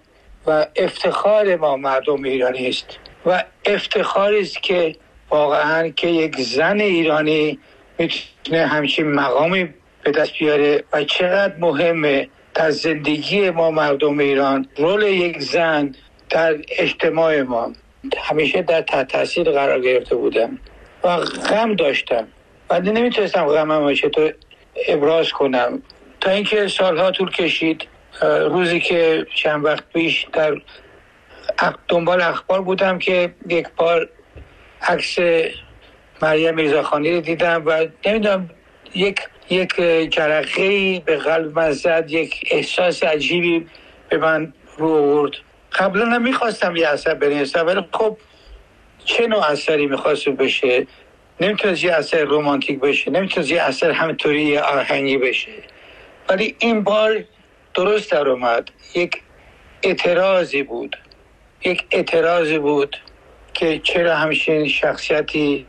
و 0.47 0.65
افتخار 0.75 1.55
ما 1.55 1.77
مردم 1.77 2.23
ایرانی 2.23 2.67
است 2.69 2.85
و 3.25 3.43
افتخاری 3.65 4.41
است 4.41 4.63
که 4.63 4.95
واقعا 5.29 5.89
که 5.89 6.07
یک 6.07 6.41
زن 6.41 6.79
ایرانی 6.79 7.59
می‌تونه 7.97 8.65
همچین 8.65 9.11
مقامی 9.11 9.69
به 10.03 10.11
دست 10.11 10.31
بیاره 10.39 10.83
و 10.93 11.03
چقدر 11.03 11.55
مهمه 11.59 12.29
در 12.61 12.71
زندگی 12.71 13.49
ما 13.49 13.71
مردم 13.71 14.19
ایران 14.19 14.67
رول 14.77 15.03
یک 15.03 15.41
زن 15.41 15.95
در 16.29 16.55
اجتماع 16.69 17.41
ما. 17.41 17.73
همیشه 18.17 18.61
در 18.61 18.81
تحت 18.81 19.07
تاثیر 19.07 19.51
قرار 19.51 19.79
گرفته 19.79 20.15
بودم 20.15 20.59
و 21.03 21.17
غم 21.17 21.75
داشتم. 21.75 22.27
و 22.69 22.79
نمی‌تونستم 22.79 23.45
غمم 23.45 23.93
چطور 23.93 24.33
ابراز 24.87 25.31
کنم. 25.31 25.81
تا 26.19 26.31
اینکه 26.31 26.67
سالها 26.67 27.11
طول 27.11 27.31
کشید 27.31 27.87
روزی 28.21 28.79
که 28.79 29.25
چند 29.35 29.65
وقت 29.65 29.83
پیش 29.93 30.27
در 30.33 30.61
دنبال 31.87 32.21
اخبار 32.21 32.61
بودم 32.61 32.99
که 32.99 33.33
یک 33.49 33.67
بار 33.77 34.09
عکس 34.81 35.17
مریم 36.21 36.55
میرزاخانی 36.55 37.11
رو 37.11 37.21
دیدم 37.21 37.63
و 37.65 37.85
نمی‌دونم 38.05 38.49
یک 38.95 39.19
یک 39.51 39.75
جرقه 40.09 40.99
به 40.99 41.17
قلب 41.17 41.59
من 41.59 41.71
زد 41.71 42.05
یک 42.11 42.47
احساس 42.51 43.03
عجیبی 43.03 43.67
به 44.09 44.17
من 44.17 44.53
رو 44.77 44.89
آورد. 44.89 45.31
قبلا 45.71 46.05
نمی‌خواستم 46.05 46.75
یه 46.75 46.87
اثر 46.87 47.13
بنویسم 47.13 47.67
ولی 47.67 47.81
خب 47.93 48.17
چه 49.05 49.27
نوع 49.27 49.45
اثری 49.45 49.87
می‌خواست 49.87 50.29
بشه؟ 50.29 50.87
نمی‌تونست 51.41 51.83
یه 51.83 51.93
اثر 51.93 52.23
رومانتیک 52.23 52.79
بشه 52.79 53.11
نمی‌تونست 53.11 53.51
یه 53.51 53.61
اثر 53.61 53.91
همطوری 53.91 54.57
آهنگی 54.57 55.17
بشه. 55.17 55.51
ولی 56.29 56.55
این 56.59 56.83
بار 56.83 57.23
درست 57.73 58.11
در 58.11 58.29
اومد. 58.29 58.71
یک 58.95 59.21
اعتراضی 59.83 60.63
بود. 60.63 60.97
یک 61.65 61.85
اعتراضی 61.91 62.57
بود 62.57 62.97
که 63.53 63.79
چرا 63.79 64.15
همچین 64.15 64.67
شخصیتی 64.67 65.65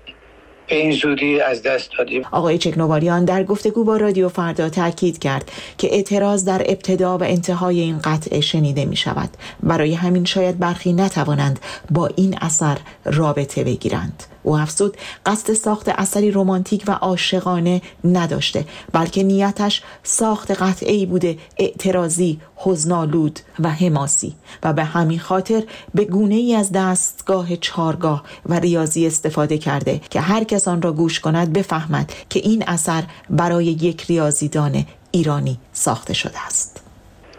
به 0.72 0.78
این 0.78 0.92
زودی 0.92 1.40
از 1.40 1.62
دست 1.62 1.90
دادیم. 1.98 2.22
آقای 2.30 2.58
چکنواریان 2.58 3.24
در 3.24 3.44
گفتگو 3.44 3.84
با 3.84 3.96
رادیو 3.96 4.28
فردا 4.28 4.68
تاکید 4.68 5.18
کرد 5.18 5.52
که 5.78 5.94
اعتراض 5.94 6.44
در 6.44 6.62
ابتدا 6.66 7.18
و 7.18 7.22
انتهای 7.22 7.80
این 7.80 7.98
قطعه 7.98 8.40
شنیده 8.40 8.84
می 8.84 8.96
شود 8.96 9.28
برای 9.62 9.94
همین 9.94 10.24
شاید 10.24 10.58
برخی 10.58 10.92
نتوانند 10.92 11.60
با 11.90 12.06
این 12.16 12.38
اثر 12.40 12.78
رابطه 13.04 13.64
بگیرند. 13.64 14.22
او 14.42 14.58
افزود 14.58 14.96
قصد 15.26 15.52
ساخت 15.52 15.88
اثری 15.88 16.30
رمانتیک 16.30 16.84
و 16.86 16.92
عاشقانه 16.92 17.82
نداشته 18.04 18.64
بلکه 18.92 19.22
نیتش 19.22 19.82
ساخت 20.02 20.50
قطعی 20.50 21.06
بوده 21.06 21.38
اعتراضی 21.58 22.40
حزنالود 22.56 23.40
و 23.58 23.70
حماسی. 23.70 24.34
و 24.62 24.72
به 24.72 24.84
همین 24.84 25.18
خاطر 25.18 25.62
به 25.94 26.04
گونه 26.04 26.34
ای 26.34 26.54
از 26.54 26.72
دستگاه 26.72 27.56
چارگاه 27.56 28.24
و 28.46 28.54
ریاضی 28.54 29.06
استفاده 29.06 29.58
کرده 29.58 30.00
که 30.10 30.20
هر 30.20 30.44
کس 30.44 30.68
آن 30.68 30.82
را 30.82 30.92
گوش 30.92 31.20
کند 31.20 31.52
بفهمد 31.52 32.12
که 32.30 32.40
این 32.40 32.64
اثر 32.66 33.02
برای 33.30 33.64
یک 33.64 34.04
ریاضیدان 34.04 34.84
ایرانی 35.10 35.58
ساخته 35.72 36.14
شده 36.14 36.46
است. 36.46 36.82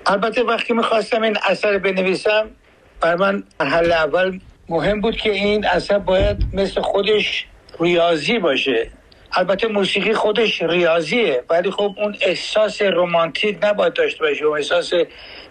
البته 0.05 0.43
وقتی 0.43 0.73
می‌خواستم 0.73 1.21
این 1.21 1.37
اثر 1.49 1.77
بنویسم 1.77 2.45
بر 3.01 3.15
من 3.15 3.43
مرحله 3.59 3.95
اول 3.95 4.39
مهم 4.69 5.01
بود 5.01 5.17
که 5.17 5.31
این 5.31 5.65
اثر 5.65 5.99
باید 5.99 6.37
مثل 6.53 6.81
خودش 6.81 7.45
ریاضی 7.79 8.39
باشه. 8.39 8.89
البته 9.33 9.67
موسیقی 9.67 10.13
خودش 10.13 10.61
ریاضیه 10.61 11.43
ولی 11.49 11.71
خب 11.71 11.95
اون 11.97 12.15
احساس 12.21 12.81
رومانتیک 12.81 13.57
نباید 13.63 13.93
داشته 13.93 14.19
باشه 14.19 14.45
اون 14.45 14.57
احساس 14.57 14.93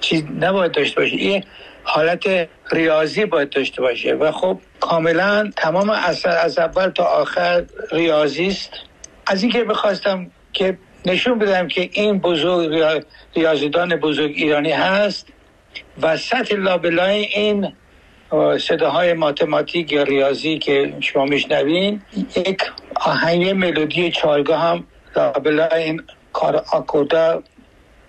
چیز 0.01 0.25
نباید 0.41 0.73
داشته 0.73 1.01
باشه. 1.01 1.17
این 1.17 1.45
حالت 1.85 2.49
ریاضی 2.73 3.25
باید 3.25 3.51
داشته 3.51 3.83
باشه. 3.83 4.15
و 4.15 4.33
خب 4.33 4.59
کاملا 4.81 5.51
تمام 5.57 5.91
اثر 5.91 6.39
از 6.39 6.59
اول 6.59 6.89
تا 6.89 7.05
آخر 7.05 7.65
ریاضی 7.93 8.47
است. 8.47 8.73
از 9.27 9.43
اینکه 9.43 9.65
بخواستم 9.65 10.31
که 10.53 10.79
نشون 11.07 11.39
بدم 11.39 11.69
که 11.69 11.91
این 11.93 12.19
بزرگ 12.19 13.05
ریاضیدان 13.37 13.97
بزرگ 13.97 14.33
ایرانی 14.37 14.73
هست 14.73 15.27
و 16.03 16.17
سطح 16.17 16.55
لابلای 16.55 17.25
این 17.25 17.73
صداهای 18.59 19.13
ماتماتیک 19.13 19.93
یا 19.93 20.03
ریاضی 20.03 20.59
که 20.59 20.95
شما 21.01 21.25
میشنوین 21.25 22.03
یک 22.37 22.59
آهنگ 22.95 23.49
ملودی 23.49 24.11
چارگاه 24.11 24.61
هم 24.61 24.85
قابل 25.15 25.61
این 25.61 26.03
کار 26.33 26.57
آکوردا 26.73 27.43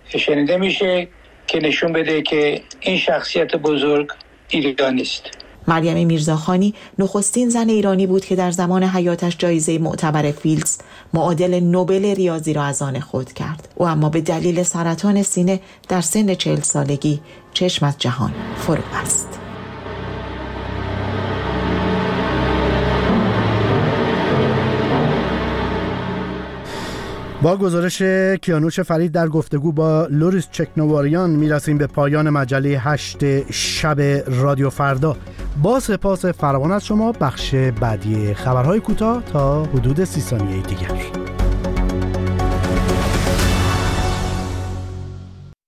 شنیده 0.06 0.58
میشه 0.58 1.08
که 1.48 1.60
نشون 1.60 1.94
بده 1.94 2.22
که 2.22 2.62
این 2.80 2.98
شخصیت 2.98 3.56
بزرگ 3.56 4.08
ایرانی 4.50 5.02
است. 5.02 5.24
مریم 5.68 6.08
میرزاخانی 6.08 6.74
نخستین 7.00 7.50
زن 7.50 7.70
ایرانی 7.70 8.08
بود 8.08 8.26
که 8.26 8.36
در 8.36 8.52
زمان 8.52 8.84
حیاتش 8.84 9.38
جایزه 9.38 9.78
معتبر 9.78 10.32
فیلدز 10.32 10.78
معادل 11.14 11.60
نوبل 11.60 12.16
ریاضی 12.16 12.54
را 12.54 12.64
از 12.64 12.82
آن 12.82 13.00
خود 13.00 13.34
کرد. 13.34 13.68
او 13.76 13.88
اما 13.88 14.10
به 14.10 14.22
دلیل 14.22 14.64
سرطان 14.64 15.24
سینه 15.24 15.60
در 15.90 16.02
سن 16.02 16.36
چهل 16.36 16.62
سالگی 16.62 17.22
چشم 17.54 17.86
از 17.86 17.98
جهان 17.98 18.34
فرو 18.58 18.84
بست 18.94 19.43
با 27.44 27.58
گزارش 27.58 28.02
کیانوش 28.42 28.80
فرید 28.80 29.12
در 29.12 29.28
گفتگو 29.28 29.72
با 29.72 30.08
لوریس 30.10 30.48
چکنواریان 30.52 31.30
می‌رسیم 31.30 31.78
به 31.78 31.88
پایان 31.88 32.30
مجله 32.30 32.70
هشت 32.70 33.52
شب 33.52 34.02
رادیو 34.42 34.70
فردا. 34.70 35.18
با 35.64 35.80
سپاس 35.80 36.26
فراوان 36.26 36.72
از 36.72 36.86
شما 36.86 37.12
بخش 37.12 37.56
بعدی 37.56 38.34
خبرهای 38.34 38.80
کوتاه 38.80 39.24
تا 39.24 39.64
حدود 39.64 40.04
سی 40.04 40.22
ثانیه 40.22 40.62
دیگر. 40.62 41.33